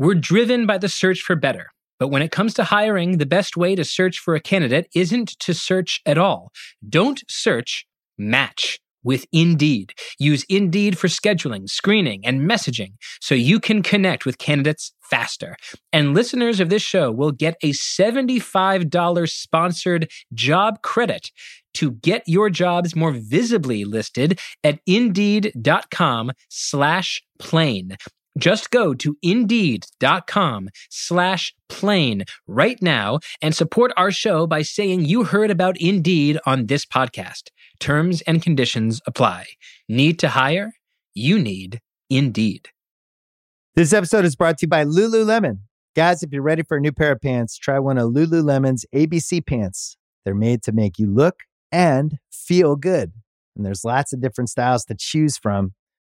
[0.00, 1.72] We're driven by the search for better.
[1.98, 5.30] But when it comes to hiring, the best way to search for a candidate isn't
[5.40, 6.52] to search at all.
[6.88, 7.84] Don't search,
[8.16, 9.94] match with Indeed.
[10.18, 15.56] Use Indeed for scheduling, screening, and messaging so you can connect with candidates faster.
[15.92, 21.32] And listeners of this show will get a $75 sponsored job credit
[21.74, 27.96] to get your jobs more visibly listed at indeed.com slash plain.
[28.38, 35.24] Just go to indeed.com slash plain right now and support our show by saying you
[35.24, 37.48] heard about Indeed on this podcast.
[37.80, 39.46] Terms and conditions apply.
[39.88, 40.74] Need to hire?
[41.14, 42.68] You need Indeed.
[43.74, 45.58] This episode is brought to you by Lululemon.
[45.96, 49.44] Guys, if you're ready for a new pair of pants, try one of Lululemon's ABC
[49.44, 49.96] pants.
[50.24, 51.40] They're made to make you look
[51.72, 53.12] and feel good.
[53.56, 55.74] And there's lots of different styles to choose from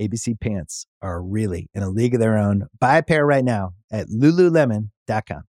[0.00, 2.66] ABC pants are really in a league of their own.
[2.80, 5.42] Buy a pair right now at lululemon.com.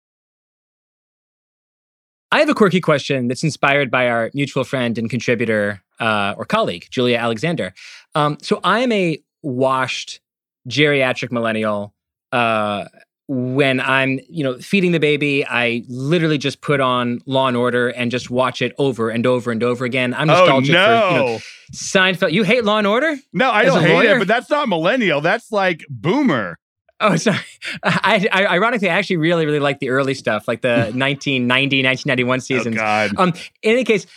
[2.33, 6.45] I have a quirky question that's inspired by our mutual friend and contributor uh, or
[6.45, 7.73] colleague, Julia Alexander.
[8.15, 10.21] Um, so I am a washed
[10.69, 11.93] geriatric millennial.
[12.31, 12.85] Uh,
[13.33, 17.87] when I'm, you know, feeding the baby, I literally just put on Law and Order
[17.87, 20.13] and just watch it over and over and over again.
[20.13, 21.07] I'm nostalgic oh, no.
[21.07, 21.39] for you know,
[21.71, 22.33] Seinfeld.
[22.33, 23.15] You hate Law and Order?
[23.31, 24.15] No, I As don't hate lawyer?
[24.17, 25.21] it, but that's not millennial.
[25.21, 26.59] That's like boomer.
[26.99, 27.37] Oh, sorry.
[27.83, 32.41] I, I ironically I actually really really like the early stuff, like the 1990 1991
[32.41, 32.75] seasons.
[32.75, 33.11] Oh God.
[33.17, 33.29] Um,
[33.63, 34.07] in any case,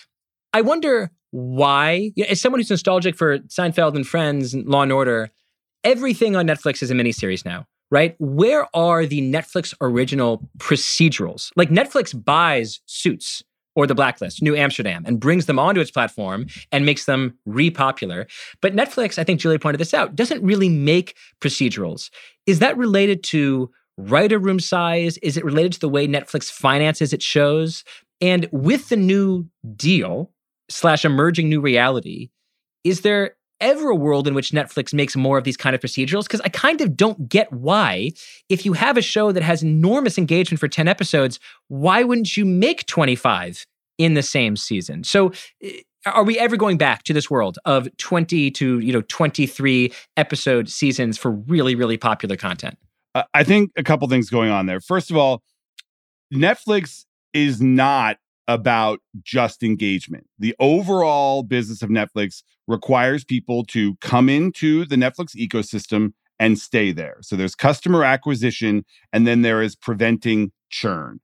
[0.52, 2.10] I wonder why.
[2.16, 5.30] You know, as someone who's nostalgic for Seinfeld and Friends and Law and Order,
[5.84, 8.16] everything on Netflix is a miniseries now, right?
[8.18, 11.52] Where are the Netflix original procedurals?
[11.54, 13.44] Like Netflix buys Suits
[13.76, 18.28] or The Blacklist, New Amsterdam, and brings them onto its platform and makes them repopular.
[18.60, 22.10] But Netflix, I think Julie pointed this out, doesn't really make procedurals.
[22.46, 25.16] Is that related to writer room size?
[25.18, 27.84] Is it related to the way Netflix finances its shows?
[28.20, 30.32] And with the new deal
[30.68, 32.30] slash emerging new reality,
[32.82, 36.24] is there ever a world in which Netflix makes more of these kind of procedurals?
[36.24, 38.10] Because I kind of don't get why,
[38.48, 42.44] if you have a show that has enormous engagement for 10 episodes, why wouldn't you
[42.44, 43.66] make 25
[43.98, 45.02] in the same season?
[45.04, 49.02] So eh, are we ever going back to this world of 20 to, you know,
[49.02, 52.76] 23 episode seasons for really, really popular content?
[53.32, 54.80] I think a couple things going on there.
[54.80, 55.42] First of all,
[56.32, 60.26] Netflix is not about just engagement.
[60.38, 66.92] The overall business of Netflix requires people to come into the Netflix ecosystem and stay
[66.92, 67.18] there.
[67.22, 71.20] So there's customer acquisition and then there is preventing churn.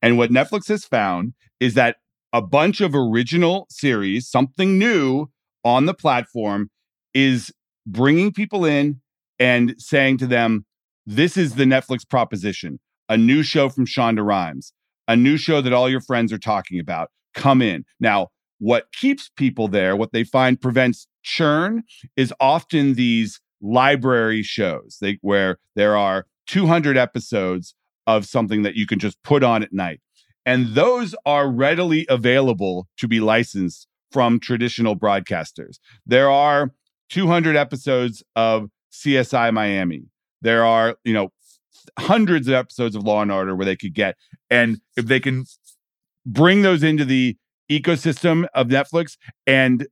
[0.00, 1.96] And what Netflix has found is that
[2.32, 5.26] a bunch of original series, something new
[5.64, 6.70] on the platform,
[7.12, 7.52] is
[7.86, 9.00] bringing people in
[9.38, 10.66] and saying to them,
[11.06, 14.72] This is the Netflix proposition a new show from Shonda Rhimes,
[15.08, 17.10] a new show that all your friends are talking about.
[17.34, 17.84] Come in.
[18.00, 18.28] Now,
[18.58, 21.82] what keeps people there, what they find prevents churn,
[22.16, 27.74] is often these library shows they, where there are 200 episodes
[28.06, 30.00] of something that you can just put on at night.
[30.46, 35.78] And those are readily available to be licensed from traditional broadcasters.
[36.06, 36.72] There are
[37.10, 40.04] 200 episodes of CSI Miami.
[40.42, 41.32] There are, you know,
[41.98, 44.16] hundreds of episodes of Law and Order where they could get.
[44.50, 45.44] And if they can
[46.26, 47.36] bring those into the
[47.70, 49.16] ecosystem of Netflix
[49.46, 49.86] and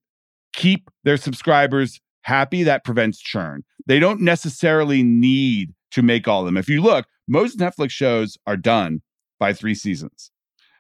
[0.53, 3.65] keep their subscribers happy, that prevents churn.
[3.87, 6.57] They don't necessarily need to make all of them.
[6.57, 9.03] If you look, most Netflix shows are done
[9.39, 10.31] by three seasons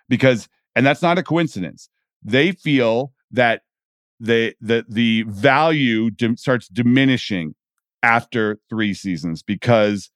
[0.08, 1.88] because, and that's not a coincidence.
[2.22, 3.62] They feel that
[4.20, 7.54] they the the value dim- starts diminishing
[8.02, 10.10] after three seasons because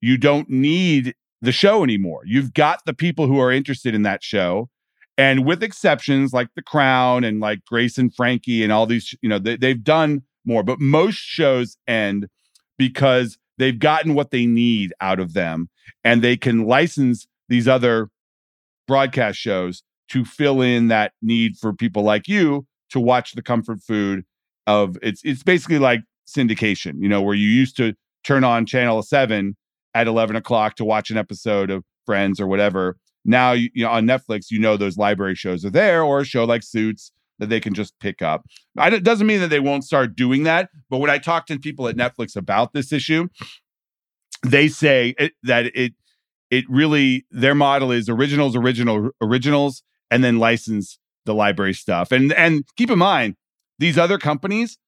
[0.00, 2.22] you don't need the show anymore.
[2.24, 4.68] You've got the people who are interested in that show.
[5.16, 9.28] And with exceptions like The Crown and like Grace and Frankie and all these, you
[9.28, 12.26] know, they, they've done more, but most shows end
[12.78, 15.68] because they've gotten what they need out of them
[16.04, 18.08] and they can license these other
[18.88, 23.80] broadcast shows to fill in that need for people like you to watch the comfort
[23.80, 24.24] food
[24.66, 27.94] of it's it's basically like syndication, you know, where you used to
[28.24, 29.56] turn on channel seven
[29.94, 32.96] at 11 o'clock to watch an episode of Friends or whatever.
[33.24, 36.44] Now, you, know, on Netflix, you know those library shows are there, or a show
[36.44, 38.44] like Suits that they can just pick up.
[38.78, 41.58] I, it doesn't mean that they won't start doing that, but when I talk to
[41.58, 43.28] people at Netflix about this issue,
[44.44, 45.94] they say it, that it
[46.50, 52.12] it really their model is originals, original, originals, and then license the library stuff.
[52.12, 53.36] And and keep in mind,
[53.78, 54.78] these other companies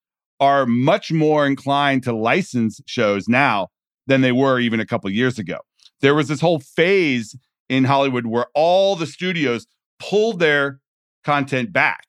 [0.40, 3.68] are much more inclined to license shows now
[4.06, 5.58] than they were even a couple years ago.
[6.00, 7.36] There was this whole phase
[7.68, 9.66] in Hollywood where all the studios
[9.98, 10.80] pulled their
[11.24, 12.04] content back,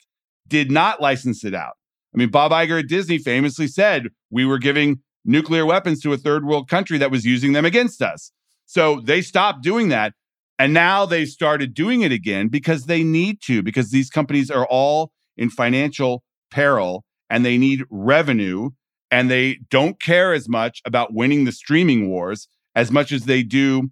[0.48, 1.74] did not license it out.
[2.14, 6.18] I mean, Bob Iger at Disney famously said we were giving nuclear weapons to a
[6.18, 8.32] third world country that was using them against us.
[8.66, 10.14] So they stopped doing that.
[10.60, 14.68] And now they started doing it again because they need to, because these companies are
[14.68, 18.70] all in financial peril and they need revenue
[19.14, 23.44] and they don't care as much about winning the streaming wars as much as they
[23.44, 23.92] do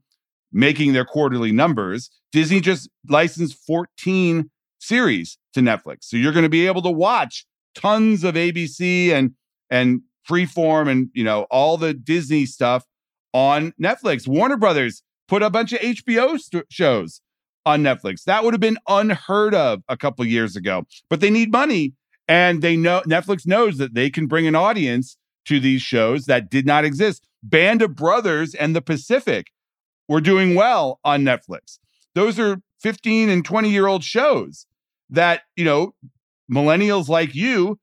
[0.51, 2.09] making their quarterly numbers.
[2.31, 4.49] Disney just licensed 14
[4.79, 6.05] series to Netflix.
[6.05, 7.45] So you're going to be able to watch
[7.75, 9.35] tons of ABC and
[9.69, 12.83] and Freeform and you know all the Disney stuff
[13.31, 14.27] on Netflix.
[14.27, 17.21] Warner Brothers put a bunch of HBO st- shows
[17.63, 18.23] on Netflix.
[18.23, 20.87] That would have been unheard of a couple years ago.
[21.11, 21.93] But they need money
[22.27, 26.49] and they know Netflix knows that they can bring an audience to these shows that
[26.49, 27.27] did not exist.
[27.43, 29.47] Band of Brothers and The Pacific
[30.07, 31.79] were doing well on Netflix.
[32.15, 34.65] Those are 15 and 20 year old shows
[35.09, 35.93] that, you know,
[36.51, 37.79] millennials like you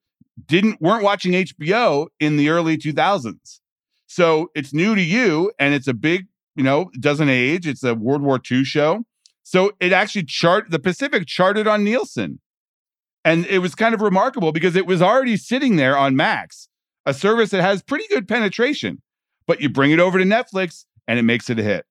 [0.46, 3.60] didn't weren't watching HBO in the early 2000s.
[4.06, 7.66] So it's new to you and it's a big, you know, doesn't age.
[7.66, 9.04] It's a World War II show.
[9.42, 12.40] So it actually chart the Pacific charted on Nielsen.
[13.24, 16.68] And it was kind of remarkable because it was already sitting there on Max,
[17.04, 19.02] a service that has pretty good penetration.
[19.46, 21.84] But you bring it over to Netflix and it makes it a hit.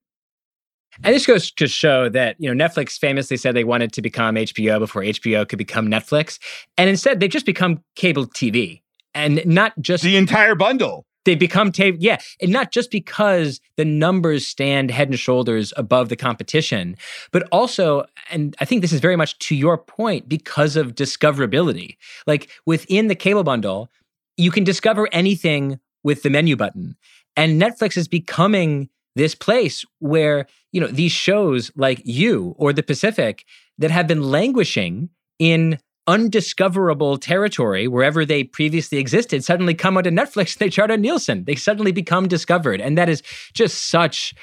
[1.04, 4.34] And this goes to show that, you know, Netflix famously said they wanted to become
[4.34, 6.38] HBO before HBO could become Netflix.
[6.76, 8.82] And instead, they've just become cable TV
[9.14, 11.04] and not just the entire bundle.
[11.24, 16.08] They become tape, yeah, and not just because the numbers stand head and shoulders above
[16.08, 16.96] the competition,
[17.32, 21.96] but also, and I think this is very much to your point, because of discoverability.
[22.26, 23.90] Like within the cable bundle,
[24.36, 26.96] you can discover anything with the menu button,
[27.36, 32.82] and Netflix is becoming this place where you know these shows like you or the
[32.82, 33.44] Pacific
[33.78, 35.78] that have been languishing in
[36.08, 41.44] undiscoverable territory wherever they previously existed suddenly come onto Netflix and they chart on Nielsen.
[41.44, 42.80] They suddenly become discovered.
[42.80, 44.34] And that is just such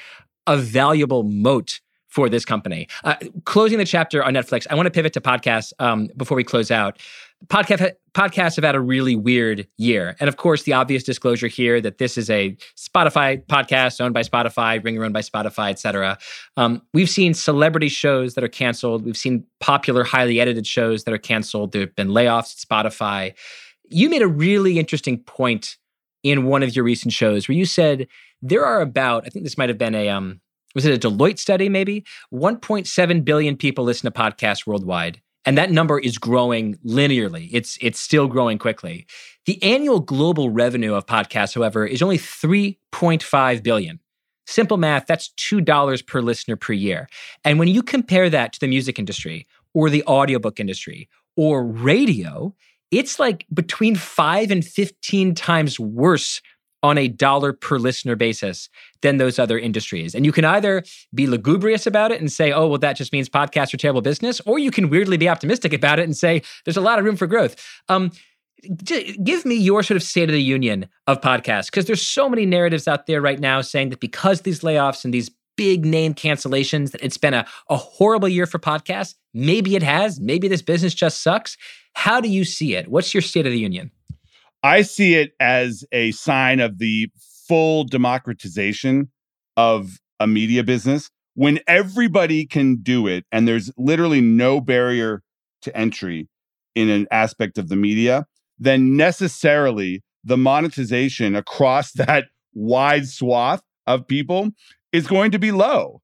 [0.46, 2.88] a valuable moat for this company.
[3.04, 6.44] Uh, closing the chapter on Netflix, I want to pivot to podcasts um, before we
[6.44, 6.98] close out
[7.48, 10.16] podcast podcasts have had a really weird year.
[10.20, 14.22] And of course, the obvious disclosure here that this is a Spotify podcast owned by
[14.22, 16.18] Spotify, Ringer owned by Spotify, et cetera.
[16.56, 19.04] Um, we've seen celebrity shows that are canceled.
[19.04, 21.72] We've seen popular, highly edited shows that are canceled.
[21.72, 23.34] There have been layoffs at Spotify.
[23.88, 25.76] You made a really interesting point
[26.22, 28.08] in one of your recent shows where you said
[28.42, 30.40] there are about, I think this might have been a um,
[30.74, 32.04] was it a Deloitte study maybe?
[32.32, 37.48] 1.7 billion people listen to podcasts worldwide and that number is growing linearly.
[37.52, 39.06] It's it's still growing quickly.
[39.46, 44.00] The annual global revenue of podcasts, however, is only 3.5 billion.
[44.48, 47.08] Simple math, that's $2 per listener per year.
[47.44, 52.54] And when you compare that to the music industry or the audiobook industry or radio,
[52.90, 56.40] it's like between 5 and 15 times worse
[56.86, 58.68] on a dollar per listener basis
[59.02, 60.14] than those other industries.
[60.14, 63.28] And you can either be lugubrious about it and say, oh, well, that just means
[63.28, 66.76] podcasts are terrible business, or you can weirdly be optimistic about it and say, there's
[66.76, 67.56] a lot of room for growth.
[67.88, 68.12] Um,
[68.84, 72.46] give me your sort of state of the union of podcasts because there's so many
[72.46, 76.92] narratives out there right now saying that because these layoffs and these big name cancellations
[76.92, 79.14] that it's been a, a horrible year for podcasts.
[79.34, 80.20] Maybe it has.
[80.20, 81.56] Maybe this business just sucks.
[81.94, 82.88] How do you see it?
[82.88, 83.90] What's your state of the union
[84.66, 87.08] I see it as a sign of the
[87.46, 89.12] full democratization
[89.56, 95.22] of a media business when everybody can do it and there's literally no barrier
[95.62, 96.28] to entry
[96.74, 98.26] in an aspect of the media,
[98.58, 104.48] then necessarily the monetization across that wide swath of people
[104.92, 106.02] is going to be low.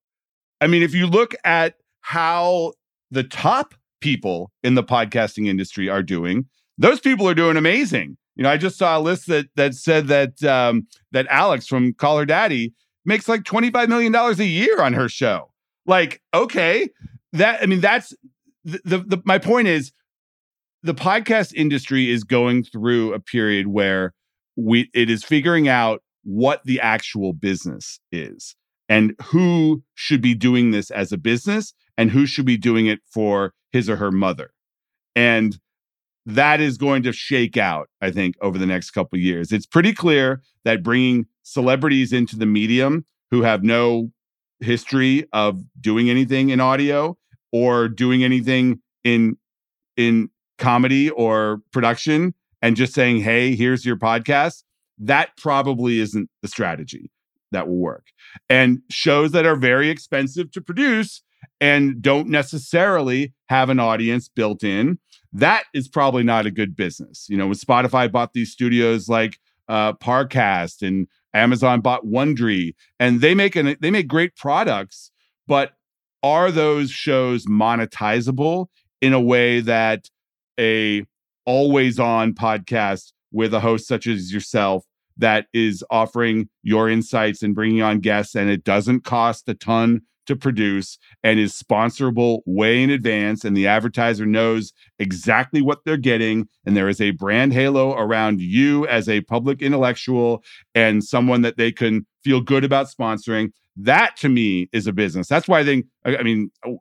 [0.60, 2.74] I mean, if you look at how
[3.10, 6.46] the top people in the podcasting industry are doing,
[6.78, 8.16] those people are doing amazing.
[8.36, 11.92] You know, I just saw a list that that said that um, that Alex from
[11.94, 12.72] Call Her Daddy
[13.04, 15.50] makes like twenty five million dollars a year on her show.
[15.86, 16.88] Like, okay,
[17.32, 18.14] that I mean, that's
[18.64, 19.92] the, the, the my point is
[20.82, 24.14] the podcast industry is going through a period where
[24.56, 28.54] we it is figuring out what the actual business is
[28.88, 33.00] and who should be doing this as a business and who should be doing it
[33.12, 34.52] for his or her mother.
[35.14, 35.58] And
[36.26, 39.52] that is going to shake out, I think, over the next couple years.
[39.52, 44.12] It's pretty clear that bringing celebrities into the medium who have no
[44.60, 47.16] history of doing anything in audio
[47.50, 49.36] or doing anything in
[49.96, 54.62] in comedy or production and just saying, "Hey, here's your podcast."
[54.98, 57.10] That probably isn't the strategy
[57.50, 58.06] that will work.
[58.48, 61.22] And shows that are very expensive to produce
[61.60, 64.98] and don't necessarily have an audience built in
[65.32, 67.26] that is probably not a good business.
[67.28, 73.20] You know, when Spotify bought these studios like uh, Parcast and Amazon bought Wondery, and
[73.20, 75.10] they make an they make great products,
[75.46, 75.72] but
[76.22, 78.66] are those shows monetizable
[79.00, 80.08] in a way that
[80.60, 81.04] a
[81.44, 84.84] always on podcast with a host such as yourself
[85.16, 90.02] that is offering your insights and bringing on guests and it doesn't cost a ton
[90.26, 95.96] to produce and is sponsorable way in advance and the advertiser knows exactly what they're
[95.96, 100.42] getting and there is a brand halo around you as a public intellectual
[100.74, 103.52] and someone that they can feel good about sponsoring.
[103.76, 105.28] That to me is a business.
[105.28, 106.78] That's why i think i mean oh,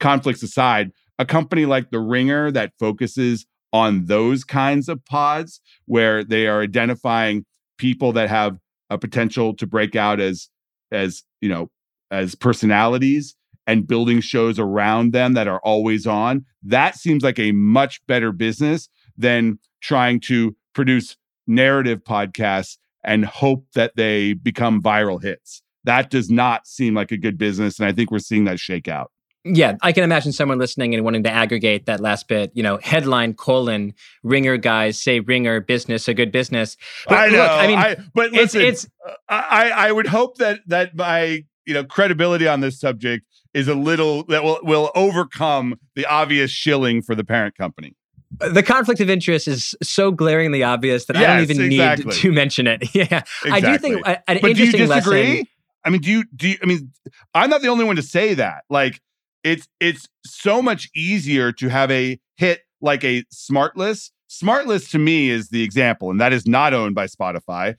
[0.00, 6.24] conflicts aside a company like the ringer that focuses on those kinds of pods where
[6.24, 7.44] they are identifying
[7.78, 8.58] people that have
[8.90, 10.48] a potential to break out as
[10.90, 11.70] as you know
[12.12, 13.34] as personalities
[13.66, 16.44] and building shows around them that are always on.
[16.62, 23.66] That seems like a much better business than trying to produce narrative podcasts and hope
[23.74, 25.62] that they become viral hits.
[25.84, 27.78] That does not seem like a good business.
[27.78, 29.10] And I think we're seeing that shake out.
[29.44, 32.78] Yeah, I can imagine someone listening and wanting to aggregate that last bit, you know,
[32.80, 33.92] headline colon
[34.22, 36.76] ringer guys say ringer business a good business.
[37.08, 37.38] But I know.
[37.38, 38.92] Look, I mean, I, but listen, it's, it's
[39.28, 43.74] I I would hope that that my you know credibility on this subject is a
[43.74, 47.94] little that will will overcome the obvious shilling for the parent company.
[48.38, 52.04] The conflict of interest is so glaringly obvious that yes, I don't even exactly.
[52.06, 52.82] need to mention it.
[52.94, 53.50] yeah, exactly.
[53.52, 55.28] I do think an but interesting do you disagree?
[55.28, 55.46] lesson.
[55.84, 56.90] I mean, do you do you, I mean
[57.34, 58.64] I'm not the only one to say that.
[58.70, 59.00] Like
[59.44, 64.10] it's it's so much easier to have a hit like a Smartless.
[64.30, 67.74] Smartless to me is the example, and that is not owned by Spotify.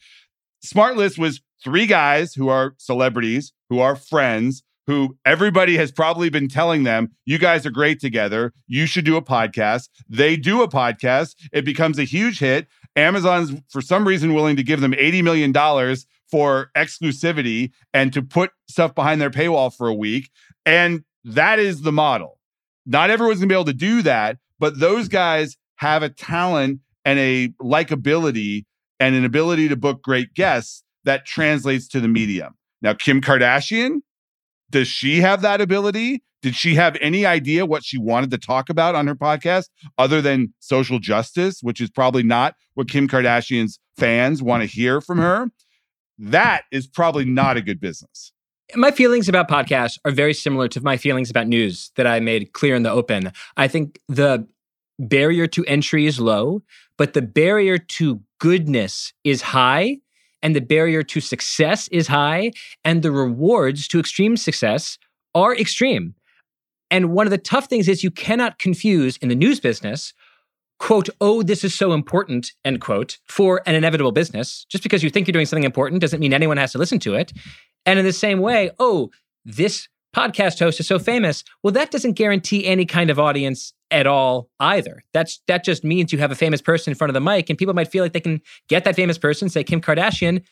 [0.64, 6.48] Smartless was three guys who are celebrities, who are friends, who everybody has probably been
[6.48, 8.54] telling them, you guys are great together.
[8.68, 9.90] You should do a podcast.
[10.08, 11.34] They do a podcast.
[11.52, 12.68] It becomes a huge hit.
[12.96, 15.98] Amazon's, for some reason, willing to give them $80 million
[16.30, 20.30] for exclusivity and to put stuff behind their paywall for a week.
[20.68, 22.38] And that is the model.
[22.86, 26.82] Not everyone's going to be able to do that, but those guys have a talent
[27.06, 28.66] and a likability
[29.00, 32.54] and an ability to book great guests that translates to the medium.
[32.84, 34.02] Now, Kim Kardashian,
[34.70, 36.22] does she have that ability?
[36.42, 40.22] Did she have any idea what she wanted to talk about on her podcast other
[40.22, 45.20] than social justice, which is probably not what Kim Kardashian's fans want to hear from
[45.20, 45.50] her?
[46.20, 48.34] That is probably not a good business.
[48.76, 52.52] My feelings about podcasts are very similar to my feelings about news that I made
[52.54, 53.32] clear in the open.
[53.56, 54.46] I think the
[55.00, 56.62] barrier to entry is low,
[56.98, 60.00] but the barrier to goodness is high,
[60.44, 62.52] and the barrier to success is high,
[62.84, 65.00] and the rewards to extreme success
[65.34, 66.14] are extreme.
[66.92, 70.14] And one of the tough things is you cannot confuse in the news business
[70.80, 74.66] quote, oh, this is so important, end quote, for an inevitable business.
[74.70, 77.16] Just because you think you're doing something important doesn't mean anyone has to listen to
[77.16, 77.32] it.
[77.86, 79.10] And in the same way, oh,
[79.46, 81.44] this podcast host is so famous.
[81.64, 85.04] Well, that doesn't guarantee any kind of audience at all either.
[85.14, 87.58] That's that just means you have a famous person in front of the mic, and
[87.58, 90.44] people might feel like they can get that famous person, say Kim Kardashian,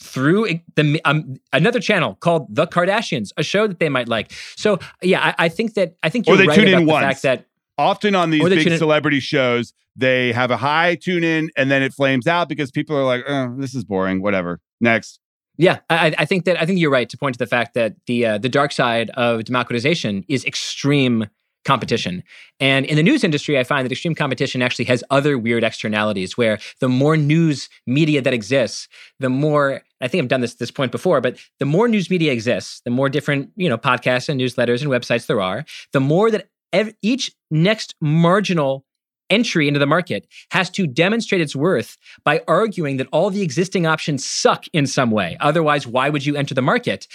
[0.00, 4.32] through the um, another channel called The Kardashians, a show that they might like.
[4.56, 6.86] So yeah, I, I think that I think you're or they right tune about in
[6.86, 7.04] the once.
[7.04, 7.46] fact that
[7.78, 11.92] often on these big celebrity shows, they have a high tune in and then it
[11.92, 14.60] flames out because people are like, oh, this is boring, whatever.
[14.80, 15.20] Next.
[15.58, 17.94] Yeah, I, I, think that I think you're right to point to the fact that
[18.06, 21.26] the uh, the dark side of democratization is extreme
[21.66, 22.22] competition.
[22.60, 26.38] And in the news industry, I find that extreme competition actually has other weird externalities
[26.38, 28.88] where the more news media that exists,
[29.18, 32.32] the more I think I've done this this point before, but the more news media
[32.32, 36.30] exists, the more different, you know, podcasts and newsletters and websites there are, the more
[36.30, 38.85] that ev- each next marginal
[39.30, 43.86] entry into the market has to demonstrate its worth by arguing that all the existing
[43.86, 45.36] options suck in some way.
[45.40, 47.06] Otherwise, why would you enter the market?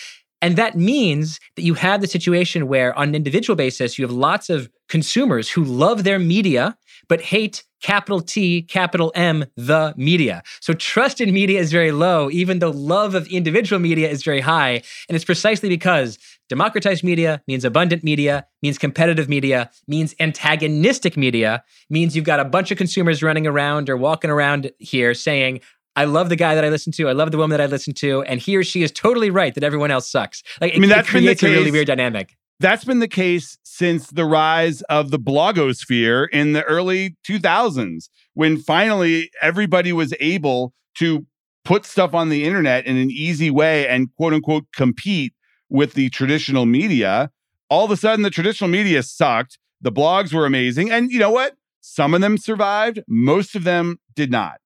[0.42, 4.12] And that means that you have the situation where, on an individual basis, you have
[4.12, 10.44] lots of consumers who love their media but hate capital T, capital M, the media.
[10.62, 14.40] So trust in media is very low, even though love of individual media is very
[14.40, 14.82] high.
[15.10, 16.18] And it's precisely because
[16.52, 22.46] democratized media means abundant media, means competitive media, means antagonistic media, means you've got a
[22.46, 25.62] bunch of consumers running around or walking around here saying,
[25.96, 27.08] I love the guy that I listen to.
[27.08, 29.56] I love the woman that I listen to, and he or she is totally right
[29.56, 30.44] that everyone else sucks.
[30.60, 32.36] Like, I mean, it, that creates a really weird dynamic.
[32.60, 38.58] That's been the case since the rise of the blogosphere in the early 2000s, when
[38.58, 41.26] finally everybody was able to
[41.64, 45.34] put stuff on the internet in an easy way and quote unquote compete
[45.72, 47.32] with the traditional media.
[47.70, 49.58] All of a sudden, the traditional media sucked.
[49.80, 50.92] The blogs were amazing.
[50.92, 51.56] And you know what?
[51.80, 54.60] Some of them survived, most of them did not.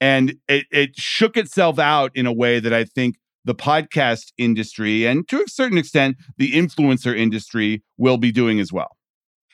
[0.00, 5.06] And it, it shook itself out in a way that I think the podcast industry
[5.06, 8.98] and to a certain extent the influencer industry will be doing as well.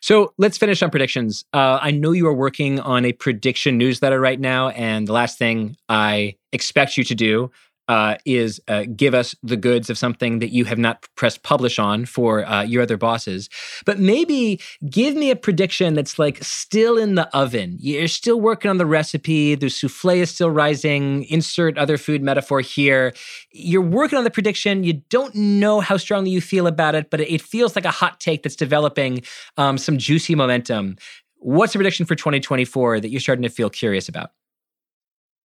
[0.00, 1.44] So let's finish on predictions.
[1.54, 5.38] Uh, I know you are working on a prediction newsletter right now, and the last
[5.38, 7.50] thing I expect you to do
[7.88, 11.78] uh, is uh, give us the goods of something that you have not pressed publish
[11.78, 13.48] on for uh, your other bosses.
[13.84, 17.76] But maybe give me a prediction that's like still in the oven.
[17.80, 19.54] You're still working on the recipe.
[19.54, 21.24] The souffle is still rising.
[21.24, 23.12] Insert other food metaphor here.
[23.50, 24.84] You're working on the prediction.
[24.84, 28.20] You don't know how strongly you feel about it, but it feels like a hot
[28.20, 29.22] take that's developing
[29.56, 30.96] um, some juicy momentum.
[31.38, 34.30] What's the prediction for 2024 that you're starting to feel curious about?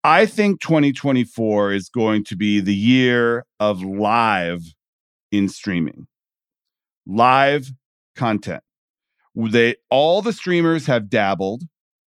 [0.04, 4.62] I think 2024 is going to be the year of live
[5.30, 6.06] in streaming.
[7.06, 7.70] live
[8.16, 8.62] content.
[9.34, 11.62] They all the streamers have dabbled.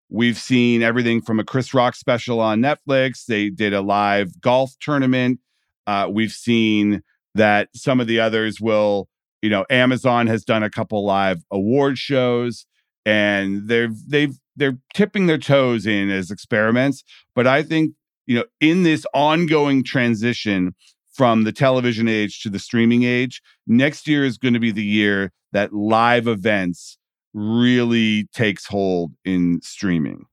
[0.08, 3.26] We've seen everything from a Chris Rock special on Netflix.
[3.26, 5.40] They did a live golf tournament.
[5.86, 7.02] Uh, we've seen
[7.34, 9.08] that some of the others will,
[9.42, 12.66] you know, Amazon has done a couple live award shows,
[13.06, 17.04] and they're they've they're tipping their toes in as experiments.
[17.34, 17.94] But I think
[18.26, 20.74] you know, in this ongoing transition
[21.12, 24.84] from the television age to the streaming age, next year is going to be the
[24.84, 26.96] year that live events
[27.34, 30.26] really takes hold in streaming.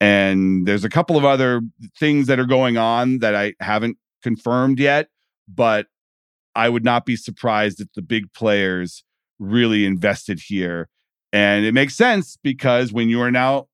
[0.00, 1.60] And there's a couple of other
[1.98, 5.08] things that are going on that I haven't confirmed yet,
[5.46, 5.86] but
[6.54, 9.04] I would not be surprised if the big players
[9.38, 10.88] really invested here.
[11.34, 13.66] And it makes sense because when you are now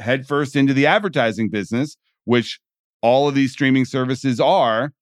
[0.00, 1.96] headfirst into the advertising business,
[2.26, 2.60] which
[3.00, 4.92] all of these streaming services are,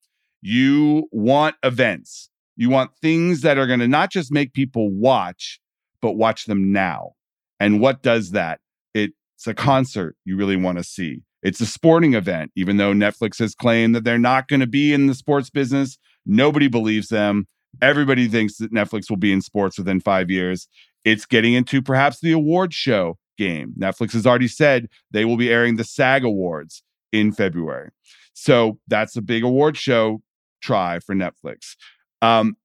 [0.41, 2.31] you want events.
[2.55, 5.59] You want things that are going to not just make people watch,
[6.01, 7.15] but watch them now.
[7.59, 8.61] And what does that?
[8.95, 11.23] It's a concert you really want to see.
[11.43, 14.93] It's a sporting event, even though Netflix has claimed that they're not going to be
[14.93, 15.99] in the sports business.
[16.25, 17.49] Nobody believes them.
[17.83, 20.69] Everybody thinks that Netflix will be in sports within five years.
[21.09, 23.73] It's getting into perhaps the award show game.
[23.79, 26.83] Netflix has already said they will be airing the SAG Awards
[27.13, 27.91] in February.
[28.35, 30.21] So that's a big award show
[30.61, 31.77] try for Netflix.
[32.21, 32.57] Um,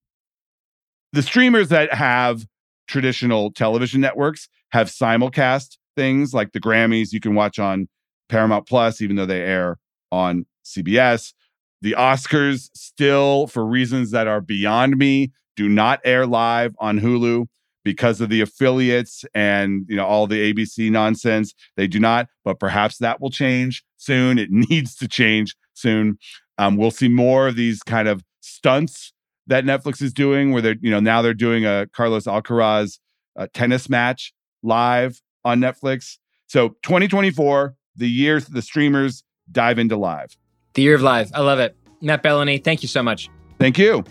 [1.13, 2.45] the streamers that have
[2.87, 7.87] traditional television networks have simulcast things like the Grammys you can watch on
[8.27, 9.77] Paramount Plus, even though they air
[10.11, 11.33] on CBS.
[11.81, 17.47] The Oscars, still for reasons that are beyond me, do not air live on Hulu
[17.83, 21.53] because of the affiliates and you know all the ABC nonsense.
[21.75, 24.37] They do not, but perhaps that will change soon.
[24.39, 26.17] It needs to change soon.
[26.57, 29.13] Um, we'll see more of these kind of stunts
[29.47, 32.99] that Netflix is doing, where they're you know now they're doing a Carlos Alcaraz
[33.35, 36.17] uh, tennis match live on Netflix.
[36.47, 40.37] So 2024, the year the streamers dive into live.
[40.73, 41.31] The year of live.
[41.33, 41.75] I love it.
[42.01, 43.29] Matt Belloni, thank you so much.
[43.59, 44.03] Thank you.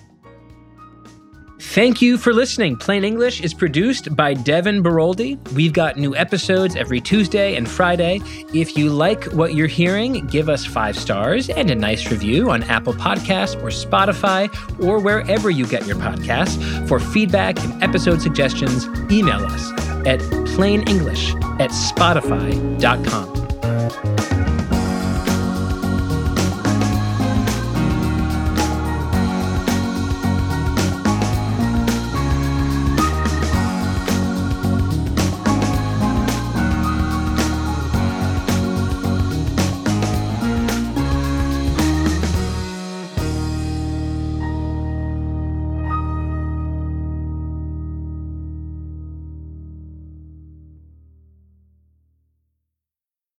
[1.70, 2.76] Thank you for listening.
[2.76, 5.38] Plain English is produced by Devon Baroldi.
[5.54, 8.20] We've got new episodes every Tuesday and Friday.
[8.52, 12.62] If you like what you're hearing, give us five stars and a nice review on
[12.64, 14.50] Apple Podcasts or Spotify
[14.84, 16.58] or wherever you get your podcasts.
[16.88, 19.70] For feedback and episode suggestions, email us
[20.04, 20.20] at
[20.52, 23.32] plainenglish at spotify.com.